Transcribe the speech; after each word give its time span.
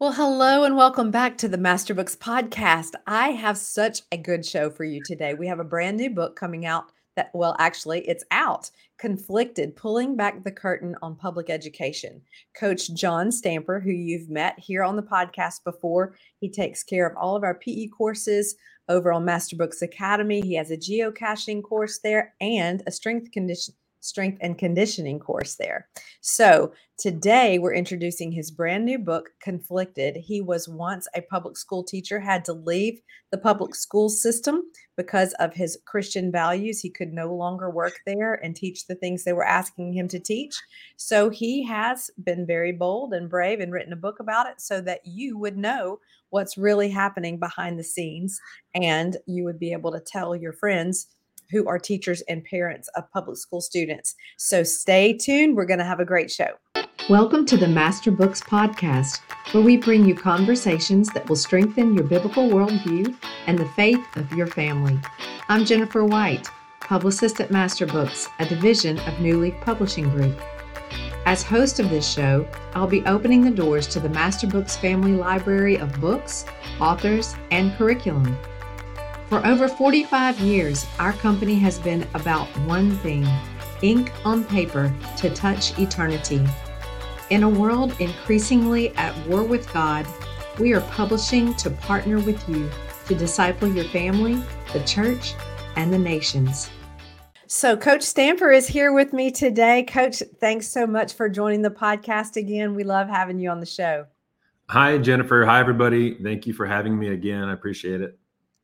Well, 0.00 0.12
hello 0.12 0.62
and 0.62 0.76
welcome 0.76 1.10
back 1.10 1.36
to 1.38 1.48
the 1.48 1.58
Master 1.58 1.92
Books 1.92 2.14
podcast. 2.14 2.92
I 3.08 3.30
have 3.30 3.58
such 3.58 4.02
a 4.12 4.16
good 4.16 4.46
show 4.46 4.70
for 4.70 4.84
you 4.84 5.02
today. 5.04 5.34
We 5.34 5.48
have 5.48 5.58
a 5.58 5.64
brand 5.64 5.96
new 5.96 6.08
book 6.08 6.36
coming 6.36 6.66
out 6.66 6.92
that, 7.16 7.32
well, 7.34 7.56
actually, 7.58 8.06
it's 8.08 8.22
out 8.30 8.70
Conflicted 8.98 9.74
Pulling 9.74 10.14
Back 10.14 10.44
the 10.44 10.52
Curtain 10.52 10.94
on 11.02 11.16
Public 11.16 11.50
Education. 11.50 12.22
Coach 12.56 12.94
John 12.94 13.32
Stamper, 13.32 13.80
who 13.80 13.90
you've 13.90 14.30
met 14.30 14.56
here 14.56 14.84
on 14.84 14.94
the 14.94 15.02
podcast 15.02 15.64
before, 15.64 16.14
he 16.38 16.48
takes 16.48 16.84
care 16.84 17.04
of 17.04 17.16
all 17.16 17.34
of 17.34 17.42
our 17.42 17.56
PE 17.56 17.88
courses 17.88 18.54
over 18.88 19.12
on 19.12 19.24
Master 19.24 19.56
Books 19.56 19.82
Academy. 19.82 20.40
He 20.40 20.54
has 20.54 20.70
a 20.70 20.76
geocaching 20.76 21.60
course 21.60 21.98
there 22.04 22.34
and 22.40 22.84
a 22.86 22.92
strength 22.92 23.32
condition 23.32 23.74
strength 24.00 24.38
and 24.40 24.58
conditioning 24.58 25.18
course 25.18 25.56
there. 25.56 25.88
So 26.20 26.72
today 26.98 27.58
we're 27.58 27.74
introducing 27.74 28.32
his 28.32 28.50
brand 28.50 28.84
new 28.84 28.98
book, 28.98 29.30
Conflicted. 29.42 30.16
He 30.16 30.40
was 30.40 30.68
once 30.68 31.06
a 31.14 31.22
public 31.22 31.56
school 31.56 31.84
teacher, 31.84 32.20
had 32.20 32.44
to 32.46 32.52
leave 32.52 33.00
the 33.30 33.38
public 33.38 33.70
mm-hmm. 33.70 33.78
school 33.78 34.08
system 34.08 34.62
because 34.96 35.32
of 35.34 35.54
his 35.54 35.78
Christian 35.86 36.32
values. 36.32 36.80
He 36.80 36.90
could 36.90 37.12
no 37.12 37.34
longer 37.34 37.70
work 37.70 38.00
there 38.06 38.34
and 38.34 38.54
teach 38.54 38.86
the 38.86 38.94
things 38.94 39.24
they 39.24 39.32
were 39.32 39.46
asking 39.46 39.92
him 39.92 40.08
to 40.08 40.18
teach. 40.18 40.54
So 40.96 41.30
he 41.30 41.64
has 41.64 42.10
been 42.22 42.46
very 42.46 42.72
bold 42.72 43.12
and 43.12 43.28
brave 43.28 43.60
and 43.60 43.72
written 43.72 43.92
a 43.92 43.96
book 43.96 44.20
about 44.20 44.48
it 44.48 44.60
so 44.60 44.80
that 44.82 45.00
you 45.04 45.38
would 45.38 45.56
know 45.56 46.00
what's 46.30 46.58
really 46.58 46.90
happening 46.90 47.38
behind 47.38 47.78
the 47.78 47.84
scenes 47.84 48.38
and 48.74 49.16
you 49.26 49.44
would 49.44 49.58
be 49.58 49.72
able 49.72 49.92
to 49.92 50.00
tell 50.00 50.36
your 50.36 50.52
friends 50.52 51.06
who 51.50 51.66
are 51.66 51.78
teachers 51.78 52.20
and 52.22 52.44
parents 52.44 52.88
of 52.96 53.10
public 53.10 53.36
school 53.36 53.60
students. 53.60 54.14
So 54.36 54.62
stay 54.62 55.16
tuned. 55.16 55.56
We're 55.56 55.64
going 55.64 55.78
to 55.78 55.84
have 55.84 56.00
a 56.00 56.04
great 56.04 56.30
show. 56.30 56.48
Welcome 57.08 57.46
to 57.46 57.56
the 57.56 57.68
Master 57.68 58.10
Books 58.10 58.42
Podcast, 58.42 59.20
where 59.52 59.62
we 59.62 59.78
bring 59.78 60.04
you 60.04 60.14
conversations 60.14 61.08
that 61.10 61.26
will 61.28 61.36
strengthen 61.36 61.94
your 61.94 62.04
biblical 62.04 62.48
worldview 62.48 63.16
and 63.46 63.58
the 63.58 63.68
faith 63.70 64.04
of 64.16 64.30
your 64.32 64.46
family. 64.46 65.00
I'm 65.48 65.64
Jennifer 65.64 66.04
White, 66.04 66.48
publicist 66.80 67.40
at 67.40 67.50
Master 67.50 67.86
Books, 67.86 68.28
a 68.40 68.46
division 68.46 68.98
of 69.00 69.20
New 69.20 69.40
Leaf 69.40 69.54
Publishing 69.62 70.10
Group. 70.10 70.38
As 71.24 71.42
host 71.42 71.80
of 71.80 71.88
this 71.88 72.10
show, 72.10 72.46
I'll 72.74 72.86
be 72.86 73.04
opening 73.06 73.42
the 73.42 73.50
doors 73.50 73.86
to 73.88 74.00
the 74.00 74.08
Master 74.10 74.46
Books 74.46 74.76
family 74.76 75.12
library 75.12 75.76
of 75.76 75.98
books, 76.00 76.44
authors, 76.80 77.34
and 77.50 77.74
curriculum. 77.76 78.36
For 79.28 79.44
over 79.46 79.68
45 79.68 80.40
years, 80.40 80.86
our 80.98 81.12
company 81.12 81.56
has 81.56 81.78
been 81.78 82.08
about 82.14 82.46
one 82.60 82.92
thing 82.98 83.28
ink 83.82 84.10
on 84.24 84.42
paper 84.42 84.90
to 85.18 85.28
touch 85.34 85.78
eternity. 85.78 86.42
In 87.28 87.42
a 87.42 87.48
world 87.48 87.94
increasingly 88.00 88.96
at 88.96 89.14
war 89.26 89.42
with 89.42 89.70
God, 89.70 90.06
we 90.58 90.72
are 90.72 90.80
publishing 90.80 91.52
to 91.56 91.68
partner 91.68 92.18
with 92.20 92.48
you 92.48 92.70
to 93.06 93.14
disciple 93.14 93.68
your 93.68 93.84
family, 93.84 94.42
the 94.72 94.82
church, 94.84 95.34
and 95.76 95.92
the 95.92 95.98
nations. 95.98 96.70
So, 97.46 97.76
Coach 97.76 98.02
Stamper 98.02 98.50
is 98.50 98.66
here 98.66 98.94
with 98.94 99.12
me 99.12 99.30
today. 99.30 99.82
Coach, 99.82 100.22
thanks 100.40 100.68
so 100.68 100.86
much 100.86 101.12
for 101.12 101.28
joining 101.28 101.60
the 101.60 101.70
podcast 101.70 102.36
again. 102.36 102.74
We 102.74 102.82
love 102.82 103.08
having 103.08 103.38
you 103.38 103.50
on 103.50 103.60
the 103.60 103.66
show. 103.66 104.06
Hi, 104.70 104.96
Jennifer. 104.96 105.44
Hi, 105.44 105.60
everybody. 105.60 106.14
Thank 106.22 106.46
you 106.46 106.54
for 106.54 106.64
having 106.64 106.98
me 106.98 107.08
again. 107.08 107.44
I 107.44 107.52
appreciate 107.52 108.00
it. 108.00 108.17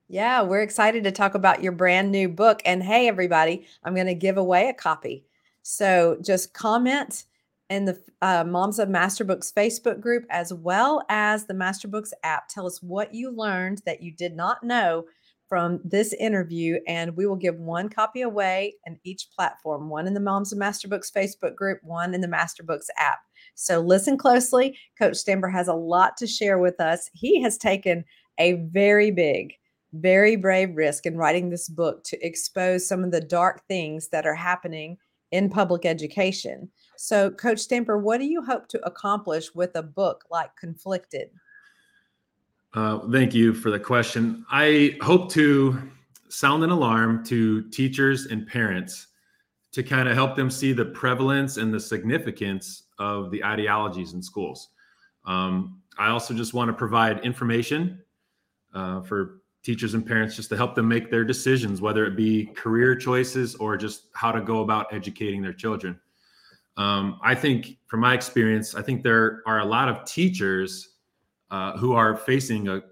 Yeah, 0.09 0.43
we're 0.43 0.63
excited 0.63 1.05
to 1.05 1.13
talk 1.13 1.35
about 1.35 1.63
your 1.63 1.73
brand 1.73 2.13
new 2.13 2.29
book. 2.29 2.61
And 2.65 2.83
hey, 2.83 3.09
everybody, 3.09 3.67
I'm 3.83 3.95
going 3.95 4.07
to 4.07 4.15
give 4.15 4.37
away 4.37 4.69
a 4.69 4.75
copy. 4.75 5.25
So 5.63 6.19
just 6.23 6.53
comment 6.53 7.25
in 7.71 7.87
the 7.87 7.99
uh, 8.21 8.45
Moms 8.45 8.79
of 8.79 8.91
Master 8.91 9.25
Books 9.25 9.51
Facebook 9.57 10.01
group 10.01 10.27
as 10.29 10.53
well 10.53 11.03
as 11.09 11.47
the 11.47 11.55
Master 11.55 11.89
Books 11.89 12.13
app. 12.23 12.49
Tell 12.49 12.67
us 12.67 12.83
what 12.83 13.15
you 13.15 13.31
learned 13.31 13.81
that 13.87 14.03
you 14.03 14.13
did 14.13 14.37
not 14.37 14.63
know 14.63 15.07
from 15.49 15.81
this 15.85 16.13
interview, 16.15 16.81
and 16.87 17.17
we 17.17 17.27
will 17.27 17.37
give 17.37 17.57
one 17.57 17.89
copy 17.89 18.23
away 18.23 18.75
in 18.87 18.99
each 19.05 19.29
platform 19.35 19.89
one 19.89 20.07
in 20.07 20.15
the 20.15 20.21
Moms 20.21 20.53
of 20.53 20.59
Master 20.59 20.89
Books 20.89 21.11
Facebook 21.11 21.55
group, 21.55 21.79
one 21.83 22.13
in 22.13 22.21
the 22.21 22.29
Master 22.29 22.63
Books 22.63 22.89
app. 22.99 23.19
So 23.55 23.81
listen 23.81 24.19
closely. 24.19 24.77
Coach 24.99 25.17
Stamper 25.17 25.49
has 25.49 25.69
a 25.69 25.75
lot 25.75 26.17
to 26.19 26.27
share 26.27 26.59
with 26.59 26.81
us. 26.81 27.11
He 27.15 27.41
has 27.43 27.57
taken 27.57 28.05
a 28.39 28.55
very 28.55 29.11
big 29.11 29.55
very 29.95 30.37
brave 30.37 30.77
risk 30.77 31.07
in 31.07 31.17
writing 31.17 31.51
this 31.51 31.69
book 31.69 32.05
to 32.05 32.27
expose 32.27 32.87
some 32.87 33.05
of 33.05 33.11
the 33.11 33.21
dark 33.21 33.67
things 33.69 34.09
that 34.09 34.27
are 34.27 34.35
happening 34.35 34.99
in 35.31 35.49
public 35.49 35.87
education. 35.87 36.69
So, 36.97 37.31
Coach 37.31 37.59
Stamper, 37.59 37.99
what 37.99 38.19
do 38.19 38.27
you 38.27 38.43
hope 38.43 38.69
to 38.69 38.87
accomplish 38.87 39.55
with 39.55 39.75
a 39.75 39.83
book 39.83 40.25
like 40.31 40.55
Conflicted? 40.57 41.31
Uh, 42.73 43.01
thank 43.11 43.35
you 43.35 43.55
for 43.55 43.71
the 43.71 43.79
question. 43.79 44.45
I 44.51 44.97
hope 45.01 45.31
to 45.33 45.91
sound 46.29 46.65
an 46.65 46.71
alarm 46.71 47.25
to 47.27 47.63
teachers 47.71 48.27
and 48.27 48.47
parents 48.47 49.09
to 49.73 49.83
kind 49.83 50.09
of 50.09 50.15
help 50.15 50.37
them 50.37 50.51
see 50.51 50.73
the 50.73 50.85
prevalence 50.85 51.57
and 51.57 51.73
the 51.73 51.81
significance 51.81 52.85
of 52.99 53.31
the 53.31 53.45
ideologies 53.45 54.13
in 54.13 54.23
schools. 54.23 54.71
Um, 55.25 55.81
I 55.99 56.09
also 56.11 56.35
just 56.35 56.55
want 56.55 56.69
to 56.69 56.73
provide 56.73 57.25
information 57.25 58.01
uh, 58.73 59.03
for 59.03 59.43
teachers 59.65 59.95
and 59.95 60.07
parents 60.07 60.37
just 60.37 60.51
to 60.51 60.57
help 60.57 60.75
them 60.75 60.87
make 60.87 61.11
their 61.11 61.25
decisions, 61.25 61.81
whether 61.81 62.05
it 62.05 62.17
be 62.17 62.47
career 62.55 62.95
choices 62.95 63.55
or 63.57 63.77
just 63.77 64.09
how 64.13 64.31
to 64.31 64.41
go 64.41 64.61
about 64.61 64.93
educating 64.93 65.41
their 65.41 65.55
children. 65.55 65.99
Um, 66.77 67.19
I 67.23 67.35
think, 67.35 67.79
from 67.87 68.01
my 68.01 68.15
experience, 68.15 68.75
I 68.75 68.83
think 68.83 69.03
there 69.03 69.43
are 69.47 69.61
a 69.61 69.65
lot 69.65 69.89
of 69.89 70.05
teachers 70.05 70.91
uh, 71.51 71.77
who 71.79 71.93
are 71.93 72.17
facing 72.17 72.69
a 72.69 72.83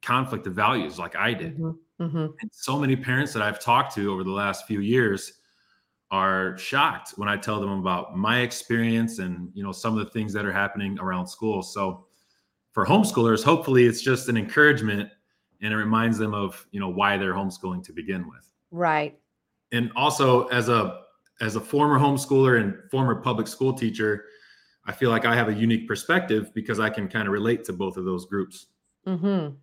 conflict 0.00 0.46
of 0.46 0.54
values, 0.54 0.98
like 0.98 1.16
I 1.16 1.34
did. 1.34 1.58
Mm-hmm. 1.58 2.04
Mm-hmm. 2.04 2.26
And 2.40 2.50
so 2.50 2.78
many 2.78 2.96
parents 2.96 3.34
that 3.34 3.42
I've 3.42 3.60
talked 3.60 3.94
to 3.96 4.10
over 4.10 4.24
the 4.24 4.30
last 4.30 4.66
few 4.66 4.80
years 4.80 5.34
are 6.10 6.56
shocked 6.56 7.10
when 7.16 7.28
I 7.28 7.36
tell 7.36 7.60
them 7.60 7.70
about 7.70 8.16
my 8.16 8.40
experience 8.40 9.18
and 9.18 9.50
you 9.54 9.62
know 9.62 9.70
some 9.70 9.98
of 9.98 10.04
the 10.04 10.10
things 10.10 10.32
that 10.32 10.46
are 10.46 10.52
happening 10.52 10.98
around 10.98 11.26
school. 11.26 11.62
So, 11.62 12.06
for 12.72 12.86
homeschoolers, 12.86 13.44
hopefully, 13.44 13.84
it's 13.84 14.00
just 14.00 14.28
an 14.28 14.36
encouragement 14.38 15.10
and 15.62 15.72
it 15.72 15.76
reminds 15.76 16.18
them 16.18 16.34
of 16.34 16.66
you 16.70 16.80
know 16.80 16.88
why 16.88 17.16
they're 17.16 17.34
homeschooling 17.34 17.84
to 17.84 17.92
begin 17.92 18.28
with. 18.28 18.50
Right. 18.70 19.18
And 19.72 19.90
also 19.96 20.46
as 20.48 20.68
a 20.68 21.02
as 21.40 21.56
a 21.56 21.60
former 21.60 21.98
homeschooler 21.98 22.60
and 22.60 22.74
former 22.90 23.16
public 23.16 23.46
school 23.46 23.72
teacher 23.72 24.24
i 24.86 24.92
feel 24.92 25.10
like 25.10 25.24
i 25.24 25.34
have 25.34 25.48
a 25.48 25.54
unique 25.54 25.88
perspective 25.88 26.52
because 26.54 26.78
i 26.78 26.90
can 26.90 27.08
kind 27.08 27.26
of 27.26 27.32
relate 27.32 27.64
to 27.64 27.72
both 27.72 27.96
of 27.96 28.04
those 28.04 28.26
groups. 28.26 28.66
Mm-hmm. 29.06 29.54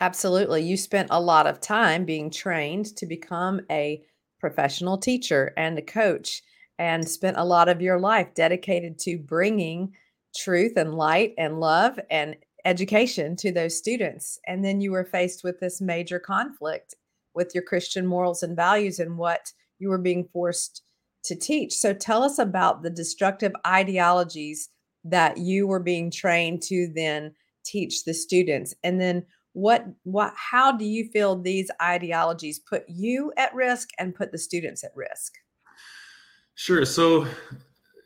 absolutely. 0.00 0.62
You 0.62 0.76
spent 0.76 1.08
a 1.10 1.20
lot 1.20 1.46
of 1.46 1.60
time 1.60 2.04
being 2.04 2.30
trained 2.30 2.96
to 2.96 3.06
become 3.06 3.60
a 3.70 4.02
professional 4.40 4.98
teacher 4.98 5.52
and 5.56 5.78
a 5.78 5.82
coach 5.82 6.42
and 6.78 7.06
spent 7.06 7.36
a 7.36 7.44
lot 7.44 7.68
of 7.68 7.80
your 7.80 8.00
life 8.00 8.34
dedicated 8.34 8.98
to 9.00 9.18
bringing 9.18 9.92
truth 10.34 10.72
and 10.76 10.94
light 10.94 11.34
and 11.38 11.60
love 11.60 12.00
and 12.10 12.36
education 12.64 13.36
to 13.36 13.52
those 13.52 13.76
students. 13.76 14.38
And 14.46 14.64
then 14.64 14.80
you 14.80 14.92
were 14.92 15.04
faced 15.04 15.44
with 15.44 15.60
this 15.60 15.80
major 15.80 16.18
conflict 16.18 16.94
with 17.34 17.54
your 17.54 17.64
Christian 17.64 18.06
morals 18.06 18.42
and 18.42 18.56
values 18.56 18.98
and 18.98 19.16
what 19.16 19.52
you 19.78 19.88
were 19.88 19.98
being 19.98 20.28
forced 20.32 20.82
to 21.24 21.34
teach. 21.34 21.74
So 21.74 21.92
tell 21.92 22.22
us 22.22 22.38
about 22.38 22.82
the 22.82 22.90
destructive 22.90 23.52
ideologies 23.66 24.68
that 25.04 25.38
you 25.38 25.66
were 25.66 25.80
being 25.80 26.10
trained 26.10 26.62
to 26.62 26.90
then 26.94 27.32
teach 27.64 28.04
the 28.04 28.14
students. 28.14 28.74
And 28.82 29.00
then 29.00 29.24
what 29.52 29.84
what 30.04 30.32
how 30.36 30.72
do 30.72 30.84
you 30.84 31.08
feel 31.08 31.36
these 31.36 31.70
ideologies 31.82 32.60
put 32.60 32.84
you 32.88 33.32
at 33.36 33.54
risk 33.54 33.88
and 33.98 34.14
put 34.14 34.32
the 34.32 34.38
students 34.38 34.84
at 34.84 34.92
risk? 34.94 35.34
Sure. 36.54 36.84
So 36.84 37.26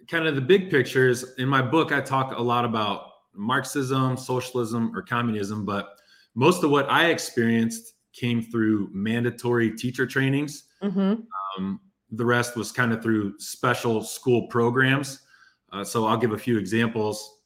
kind 0.09 0.27
of 0.27 0.35
the 0.35 0.41
big 0.41 0.71
picture 0.71 1.09
is 1.09 1.35
in 1.39 1.49
my 1.49 1.63
book 1.63 1.93
I 1.93 2.01
talk 2.01 2.33
a 2.37 2.43
lot 2.43 2.65
about 2.65 3.14
Marxism, 3.35 4.17
socialism, 4.17 4.95
or 4.95 5.03
communism, 5.03 5.65
but 5.65 5.99
most 6.35 6.65
of 6.65 6.71
what 6.71 6.91
I 6.91 7.07
experienced 7.07 7.95
came 8.13 8.43
through 8.43 8.91
mandatory 8.93 9.71
teacher 9.71 10.07
trainings. 10.07 10.65
Mm-hmm. 10.83 11.23
Um, 11.59 11.81
the 12.13 12.25
rest 12.25 12.57
was 12.57 12.71
kind 12.73 12.93
of 12.93 13.03
through 13.03 13.39
special 13.39 14.03
school 14.03 14.47
programs. 14.49 15.21
Uh, 15.73 15.83
so 15.85 16.07
I'll 16.07 16.17
give 16.17 16.33
a 16.33 16.39
few 16.39 16.59
examples. 16.59 17.39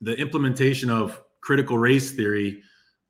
The 0.00 0.14
implementation 0.16 0.90
of 0.90 1.22
critical 1.40 1.78
race 1.78 2.12
theory, 2.12 2.62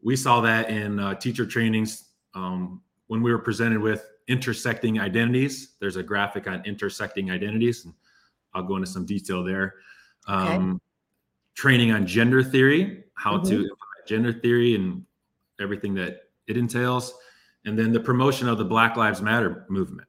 we 0.02 0.16
saw 0.16 0.40
that 0.42 0.68
in 0.68 1.00
uh, 1.00 1.14
teacher 1.14 1.46
trainings 1.46 2.10
um, 2.34 2.82
when 3.06 3.22
we 3.22 3.32
were 3.32 3.38
presented 3.38 3.80
with 3.80 4.06
intersecting 4.28 5.00
identities. 5.00 5.76
There's 5.80 5.96
a 5.96 6.02
graphic 6.02 6.46
on 6.46 6.62
intersecting 6.64 7.30
identities, 7.30 7.84
and 7.84 7.94
I'll 8.52 8.62
go 8.62 8.76
into 8.76 8.88
some 8.88 9.06
detail 9.06 9.42
there. 9.42 9.76
Um, 10.26 10.46
okay 10.46 10.78
training 11.54 11.92
on 11.92 12.06
gender 12.06 12.42
theory, 12.42 13.04
how 13.14 13.36
mm-hmm. 13.36 13.48
to 13.48 13.54
implement 13.54 14.06
gender 14.06 14.32
theory 14.32 14.74
and 14.74 15.04
everything 15.60 15.94
that 15.94 16.22
it 16.46 16.56
entails, 16.56 17.14
and 17.64 17.78
then 17.78 17.92
the 17.92 18.00
promotion 18.00 18.48
of 18.48 18.58
the 18.58 18.64
Black 18.64 18.96
Lives 18.96 19.22
Matter 19.22 19.64
movement. 19.68 20.08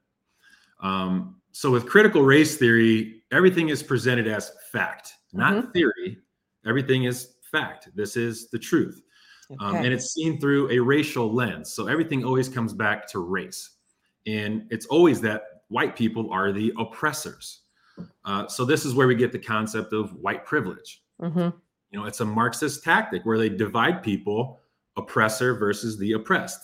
Um, 0.82 1.38
so 1.52 1.72
with 1.72 1.88
critical 1.88 2.22
race 2.22 2.58
theory, 2.58 3.24
everything 3.32 3.70
is 3.70 3.82
presented 3.82 4.28
as 4.28 4.52
fact, 4.72 5.14
not 5.34 5.54
mm-hmm. 5.54 5.72
theory. 5.72 6.18
Everything 6.66 7.06
is 7.06 7.36
fact. 7.52 7.90
This 7.96 8.18
is 8.18 8.50
the 8.50 8.60
truth. 8.60 9.02
Um, 9.60 9.76
and 9.76 9.88
it's 9.88 10.14
seen 10.14 10.40
through 10.40 10.72
a 10.72 10.80
racial 10.80 11.32
lens. 11.32 11.74
So 11.74 11.88
everything 11.88 12.26
always 12.26 12.50
comes 12.50 12.74
back 12.74 13.08
to 13.12 13.20
race. 13.20 13.78
And 14.26 14.64
it's 14.72 14.88
always 14.88 15.22
that 15.22 15.44
white 15.68 15.96
people 15.96 16.32
are 16.32 16.52
the 16.52 16.74
oppressors. 16.80 17.62
Uh, 18.26 18.48
so 18.48 18.66
this 18.66 18.86
is 18.86 18.96
where 18.96 19.08
we 19.08 19.16
get 19.16 19.32
the 19.32 19.40
concept 19.40 19.94
of 19.94 20.14
white 20.16 20.46
privilege. 20.46 21.04
Mhm. 21.22 21.54
You 21.92 22.00
know, 22.00 22.06
it's 22.06 22.20
a 22.20 22.26
Marxist 22.26 22.84
tactic 22.84 23.26
where 23.26 23.38
they 23.38 23.50
divide 23.50 24.04
people, 24.04 24.60
oppressor 24.98 25.54
versus 25.56 25.98
the 25.98 26.14
oppressed. 26.14 26.60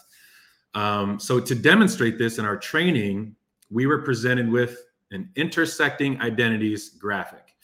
Um, 0.74 1.20
so 1.20 1.40
to 1.40 1.56
demonstrate 1.56 2.18
this 2.18 2.38
in 2.38 2.46
our 2.46 2.58
training, 2.58 3.36
we 3.70 3.86
were 3.86 4.02
presented 4.02 4.50
with 4.50 4.78
an 5.12 5.30
intersecting 5.36 6.20
identities 6.22 6.90
graphic. 6.92 7.56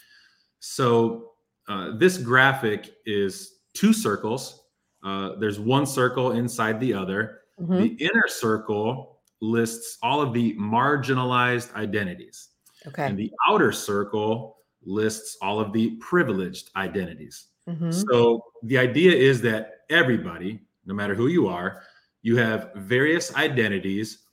So 0.60 1.32
uh, 1.68 1.98
this 1.98 2.18
graphic 2.18 2.96
is 3.06 3.60
two 3.74 3.94
circles. 3.94 4.64
Uh, 5.04 5.36
there's 5.36 5.60
one 5.60 5.86
circle 5.86 6.32
inside 6.32 6.80
the 6.80 6.94
other. 6.94 7.42
Mhm. 7.62 7.78
The 7.78 8.06
inner 8.06 8.28
circle 8.28 9.20
lists 9.42 9.98
all 10.02 10.22
of 10.22 10.34
the 10.34 10.56
marginalized 10.56 11.74
identities. 11.76 12.50
Okay. 12.88 13.06
And 13.06 13.18
the 13.18 13.32
outer 13.48 13.72
circle 13.72 14.57
lists 14.88 15.38
all 15.42 15.60
of 15.60 15.74
the 15.74 15.92
privileged 15.98 16.72
identities. 16.76 17.48
Mhm. 17.68 17.94
So 18.10 18.44
the 18.64 18.78
idea 18.78 19.12
is 19.12 19.42
that 19.42 19.82
everybody, 19.90 20.62
no 20.86 20.94
matter 20.94 21.14
who 21.14 21.28
you 21.28 21.48
are, 21.48 21.84
you 22.22 22.38
have 22.38 22.72
various 22.76 23.36
identities. 23.36 24.24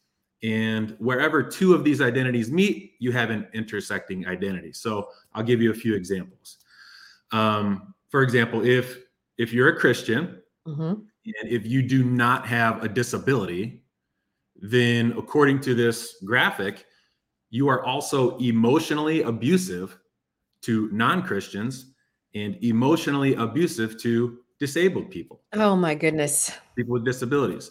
And 0.42 0.94
wherever 0.98 1.42
two 1.42 1.74
of 1.74 1.84
these 1.84 2.00
identities 2.00 2.50
meet, 2.50 2.94
you 2.98 3.12
have 3.12 3.30
an 3.30 3.48
intersecting 3.54 4.26
identity. 4.26 4.72
So 4.72 5.08
I'll 5.32 5.42
give 5.42 5.60
you 5.60 5.70
a 5.70 5.74
few 5.74 5.94
examples. 5.94 6.58
Um, 7.32 7.94
for 8.08 8.22
example, 8.22 8.64
if 8.64 9.02
if 9.36 9.52
you're 9.52 9.68
a 9.70 9.76
Christian 9.76 10.40
Mhm. 10.66 11.06
and 11.26 11.48
if 11.50 11.66
you 11.66 11.82
do 11.82 12.04
not 12.04 12.46
have 12.46 12.84
a 12.84 12.88
disability, 12.88 13.82
then 14.54 15.12
according 15.18 15.58
to 15.60 15.74
this 15.74 16.22
graphic, 16.24 16.86
you 17.50 17.66
are 17.68 17.84
also 17.84 18.36
emotionally 18.38 19.22
abusive 19.22 19.98
to 20.64 20.88
non 20.92 21.22
Christians 21.22 21.94
and 22.34 22.56
emotionally 22.64 23.34
abusive 23.34 24.00
to 24.02 24.38
disabled 24.58 25.10
people, 25.10 25.42
Oh 25.52 25.76
my 25.76 25.94
goodness. 25.94 26.50
people 26.76 26.92
with 26.94 27.04
disabilities. 27.04 27.70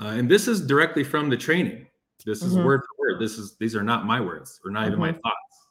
Uh, 0.00 0.06
and 0.08 0.28
this 0.28 0.48
is 0.48 0.66
directly 0.66 1.04
from 1.04 1.28
the 1.30 1.36
training. 1.36 1.86
This 2.26 2.42
is 2.42 2.56
Mhm. 2.56 2.64
word 2.64 2.80
for 2.82 3.06
word. 3.12 3.20
This 3.20 3.38
is 3.38 3.56
these 3.56 3.76
are 3.76 3.82
not 3.84 4.06
my 4.06 4.20
words 4.20 4.60
or 4.64 4.70
not 4.70 4.86
even 4.88 4.98
my 4.98 5.12
Mhm. 5.12 5.20
thoughts. 5.22 5.68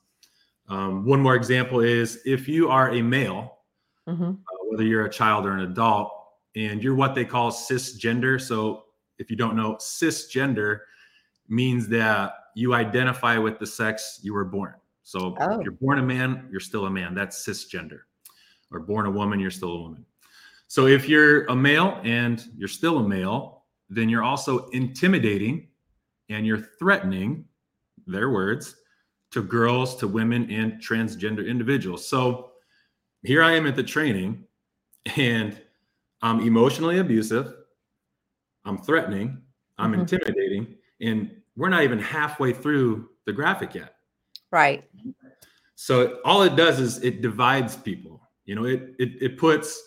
Um, 0.70 1.06
one 1.06 1.20
more 1.22 1.36
example 1.36 1.82
is 1.82 2.22
if 2.26 2.48
you 2.48 2.70
are 2.70 2.92
a 2.92 3.02
male 3.02 3.60
Mhm. 4.08 4.38
uh, 4.40 4.66
whether 4.70 4.84
you're 4.84 5.06
a 5.06 5.10
child 5.10 5.46
or 5.46 5.52
an 5.54 5.62
adult, 5.62 6.12
and 6.56 6.84
you're 6.84 6.96
what 6.96 7.16
they 7.16 7.26
call 7.26 7.52
cisgender. 7.52 8.40
So, 8.40 8.86
if 9.18 9.30
you 9.32 9.36
don't 9.38 9.56
know, 9.56 9.76
cisgender 9.76 10.82
means 11.50 11.88
that 11.90 12.36
you 12.56 12.74
identify 12.74 13.38
with 13.38 13.58
the 13.60 13.66
sex 13.66 14.20
you 14.24 14.34
were 14.34 14.46
born. 14.46 14.74
So, 15.04 15.36
Oh. 15.40 15.60
if 15.60 15.64
you're 15.64 15.74
born 15.74 16.00
a 16.00 16.04
man, 16.04 16.48
you're 16.50 16.60
still 16.62 16.86
a 16.86 16.90
man. 16.90 17.14
That's 17.14 17.46
cisgender. 17.46 18.02
Or 18.72 18.80
born 18.80 19.06
a 19.06 19.12
woman, 19.12 19.40
you're 19.40 19.52
still 19.52 19.72
a 19.72 19.82
woman. 19.82 20.06
So, 20.68 20.88
if 20.88 21.08
you're 21.08 21.46
a 21.46 21.56
male 21.56 22.00
and 22.04 22.44
you're 22.56 22.68
still 22.70 22.98
a 23.00 23.08
male, 23.08 23.66
then 23.90 24.10
you're 24.10 24.24
also 24.24 24.70
intimidating 24.70 25.68
and 26.30 26.48
you're 26.48 26.70
threatening, 26.80 27.46
their 28.08 28.30
words, 28.30 28.78
to 29.32 29.44
girls, 29.44 29.96
to 29.98 30.08
women, 30.08 30.50
and 30.50 30.74
transgender 30.82 31.46
individuals. 31.48 32.08
So, 32.08 32.52
here 33.24 33.44
I 33.44 33.54
am 33.54 33.68
at 33.68 33.76
the 33.76 33.84
training 33.84 34.46
and 35.18 35.62
I'm 36.22 36.40
emotionally 36.40 37.00
abusive. 37.00 37.54
I'm 38.66 38.78
threatening. 38.78 39.42
I'm 39.78 39.92
Mhm. 39.94 40.00
intimidating. 40.00 40.78
And 41.02 41.42
we're 41.56 41.70
not 41.70 41.84
even 41.84 42.00
halfway 42.00 42.54
through 42.54 43.10
the 43.26 43.34
graphic 43.34 43.76
yet. 43.76 43.93
Right. 44.54 44.88
So 45.74 46.20
all 46.24 46.44
it 46.44 46.56
does 46.56 46.80
is 46.80 47.04
it 47.04 47.24
divides 47.24 47.76
people. 47.76 48.22
You 48.46 48.54
know, 48.54 48.66
it 48.66 48.94
it, 49.00 49.10
it 49.20 49.38
puts 49.40 49.82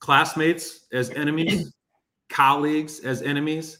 classmates 0.00 0.86
as 0.92 1.10
enemies, 1.10 1.72
colleagues 2.28 2.98
as 2.98 3.22
enemies, 3.22 3.78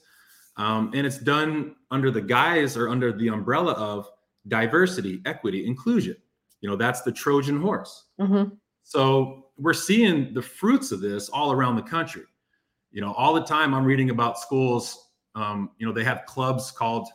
um, 0.59 0.93
and 0.95 1.05
it's 1.05 1.19
done 1.19 1.75
under 1.91 2.13
the 2.13 2.21
guise 2.21 2.77
or 2.77 2.89
under 2.89 3.13
the 3.13 3.29
umbrella 3.29 3.73
of 3.73 4.07
diversity, 4.47 5.21
equity, 5.27 5.67
inclusion. 5.67 6.17
You 6.61 6.71
know, 6.71 6.77
that's 6.77 7.03
the 7.03 7.11
Trojan 7.11 7.61
horse. 7.61 8.05
Mhm. 8.21 8.57
So 8.85 9.49
we're 9.59 9.75
seeing 9.75 10.35
the 10.35 10.43
fruits 10.43 10.93
of 10.93 11.01
this 11.01 11.29
all 11.31 11.51
around 11.51 11.75
the 11.75 11.83
country. 11.83 12.27
You 12.93 13.01
know, 13.01 13.13
all 13.15 13.35
the 13.35 13.43
time 13.43 13.75
I'm 13.75 13.85
reading 13.85 14.11
about 14.11 14.39
schools. 14.39 15.09
Um, 15.35 15.71
you 15.79 15.87
know, 15.87 15.93
they 15.93 16.05
have 16.05 16.27
clubs 16.27 16.71
called, 16.71 17.09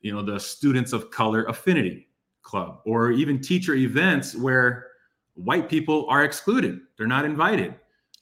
you 0.00 0.12
know, 0.12 0.22
the 0.22 0.40
Students 0.40 0.92
of 0.92 1.12
Color 1.12 1.44
Affinity 1.44 2.06
Club, 2.46 2.80
or 2.86 3.10
even 3.10 3.40
teacher 3.40 3.74
events 3.74 4.36
where 4.36 4.86
white 5.34 5.68
people 5.68 6.06
are 6.08 6.22
excluded. 6.24 6.80
They're 6.96 7.08
not 7.08 7.24
invited 7.24 7.74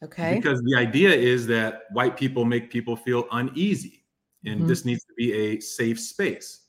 Okay. 0.02 0.34
because 0.36 0.62
the 0.62 0.74
idea 0.76 1.10
is 1.10 1.46
that 1.48 1.82
white 1.92 2.16
people 2.16 2.46
make 2.46 2.70
people 2.70 2.96
feel 2.96 3.28
uneasy, 3.32 4.02
and 4.46 4.62
Mhm. 4.62 4.66
this 4.66 4.84
needs 4.86 5.04
to 5.04 5.12
be 5.14 5.32
a 5.32 5.60
safe 5.60 6.00
space. 6.00 6.62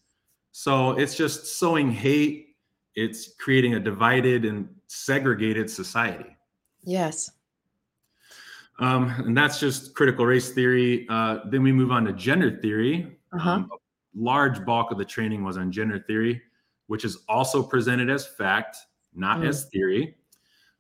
So 0.52 0.92
it's 0.92 1.16
just 1.16 1.58
sowing 1.58 1.90
hate. 1.90 2.58
It's 2.94 3.34
creating 3.36 3.76
a 3.76 3.80
divided 3.80 4.44
and 4.44 4.70
segregated 4.88 5.70
society. 5.70 6.36
Yes. 6.84 7.32
Um, 8.80 9.10
and 9.26 9.36
that's 9.36 9.60
just 9.62 9.96
critical 9.96 10.26
race 10.26 10.52
theory. 10.52 11.08
Uh, 11.10 11.40
then 11.50 11.64
we 11.64 11.72
move 11.72 11.92
on 11.92 12.04
to 12.06 12.14
gender 12.14 12.60
theory. 12.62 13.18
Uh-huh. 13.32 13.50
Um, 13.52 13.70
a 13.72 13.78
large 14.14 14.66
bulk 14.66 14.92
of 14.92 14.98
the 14.98 15.06
training 15.06 15.44
was 15.44 15.58
on 15.58 15.72
gender 15.72 16.00
theory, 16.00 16.42
which 16.88 17.06
is 17.06 17.20
also 17.28 17.62
presented 17.64 18.10
as 18.10 18.26
fact, 18.28 18.78
not 19.14 19.40
Mm. 19.40 19.48
as 19.48 19.66
theory. 19.66 20.16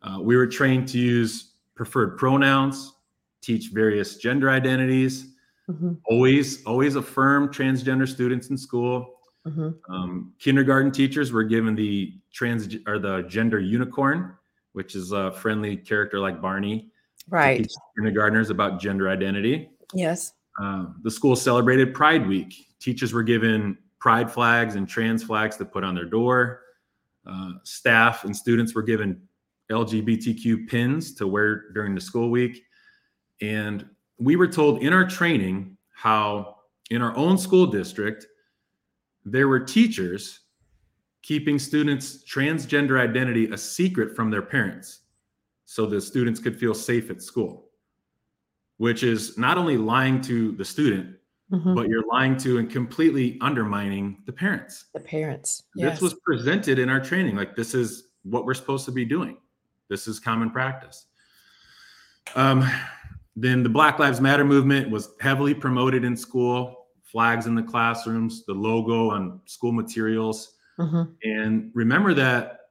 Uh, 0.01 0.19
we 0.21 0.35
were 0.35 0.47
trained 0.47 0.87
to 0.89 0.99
use 0.99 1.53
preferred 1.75 2.17
pronouns, 2.17 2.93
teach 3.41 3.69
various 3.73 4.17
gender 4.17 4.49
identities, 4.49 5.35
Mhm. 5.69 5.99
always, 6.05 6.63
always 6.65 6.95
affirm 6.95 7.49
transgender 7.49 8.07
students 8.07 8.49
in 8.49 8.57
school. 8.57 9.19
Mhm. 9.47 9.75
Um, 9.89 10.33
kindergarten 10.39 10.91
teachers 10.91 11.31
were 11.31 11.43
given 11.43 11.75
the 11.75 12.13
trans 12.31 12.75
or 12.87 12.99
the 12.99 13.23
gender 13.23 13.59
unicorn, 13.59 14.33
which 14.73 14.95
is 14.95 15.11
a 15.11 15.31
friendly 15.31 15.75
character 15.77 16.19
like 16.19 16.41
Barney 16.41 16.91
Right. 17.29 17.57
teach 17.59 17.71
kindergartners 17.97 18.49
about 18.51 18.79
gender 18.79 19.09
identity. 19.09 19.69
Yes. 19.93 20.33
Um, 20.59 20.99
the 21.03 21.11
school 21.11 21.35
celebrated 21.35 21.93
Pride 21.93 22.27
Week. 22.27 22.53
Teachers 22.79 23.13
were 23.13 23.23
given 23.23 23.77
pride 24.05 24.31
flags 24.31 24.75
and 24.75 24.87
trans 24.87 25.23
flags 25.23 25.57
to 25.57 25.65
put 25.65 25.83
on 25.83 25.95
their 25.95 26.05
door. 26.05 26.61
Uh, 27.25 27.53
staff 27.63 28.23
and 28.23 28.37
students 28.37 28.75
were 28.75 28.83
given 28.83 29.19
LGBTQ 29.71 30.67
pins 30.67 31.15
to 31.15 31.25
wear 31.25 31.71
during 31.71 31.95
the 31.95 32.01
school 32.01 32.29
week. 32.29 32.61
And 33.41 33.83
we 34.19 34.35
were 34.35 34.47
told 34.47 34.83
in 34.83 34.93
our 34.93 35.07
training 35.07 35.75
how, 35.91 36.57
in 36.91 37.01
our 37.01 37.17
own 37.17 37.35
school 37.35 37.65
district, 37.65 38.27
there 39.25 39.47
were 39.47 39.59
teachers 39.59 40.41
keeping 41.23 41.57
students' 41.57 42.23
transgender 42.31 42.99
identity 42.99 43.49
a 43.49 43.57
secret 43.57 44.15
from 44.15 44.29
their 44.29 44.43
parents 44.43 44.99
so 45.65 45.87
the 45.87 45.99
students 45.99 46.39
could 46.39 46.59
feel 46.59 46.75
safe 46.75 47.09
at 47.09 47.23
school, 47.23 47.71
which 48.77 49.01
is 49.01 49.35
not 49.35 49.57
only 49.57 49.77
lying 49.77 50.21
to 50.21 50.51
the 50.51 50.65
student, 50.65 51.15
Mhm. 51.51 51.75
but 51.75 51.87
you're 51.87 52.05
lying 52.07 52.35
to 52.37 52.57
and 52.57 52.69
completely 52.71 53.37
undermining 53.41 54.23
the 54.25 54.33
parents. 54.33 54.85
The 54.93 54.99
parents. 54.99 55.63
This 55.75 55.83
Yes. 55.83 56.01
was 56.01 56.15
presented 56.25 56.79
in 56.79 56.89
our 56.89 56.99
training. 56.99 57.35
Like, 57.35 57.55
this 57.55 57.73
is 57.75 58.07
what 58.23 58.45
we're 58.45 58.55
supposed 58.55 58.85
to 58.85 58.91
be 58.91 59.05
doing. 59.05 59.37
This 59.87 60.07
is 60.07 60.19
common 60.19 60.49
practice. 60.49 61.05
Um, 62.35 62.67
then 63.35 63.61
the 63.61 63.69
Black 63.69 63.99
Lives 63.99 64.19
Matter 64.19 64.43
movement 64.43 64.89
was 64.89 65.13
heavily 65.19 65.53
promoted 65.53 66.03
in 66.03 66.17
school, 66.17 66.87
flags 67.03 67.45
in 67.45 67.53
the 67.53 67.61
classrooms, 67.63 68.43
the 68.45 68.53
logo 68.53 69.11
on 69.11 69.39
school 69.45 69.71
materials. 69.71 70.55
Mhm. 70.79 71.13
And 71.23 71.71
remember 71.75 72.13
that 72.15 72.61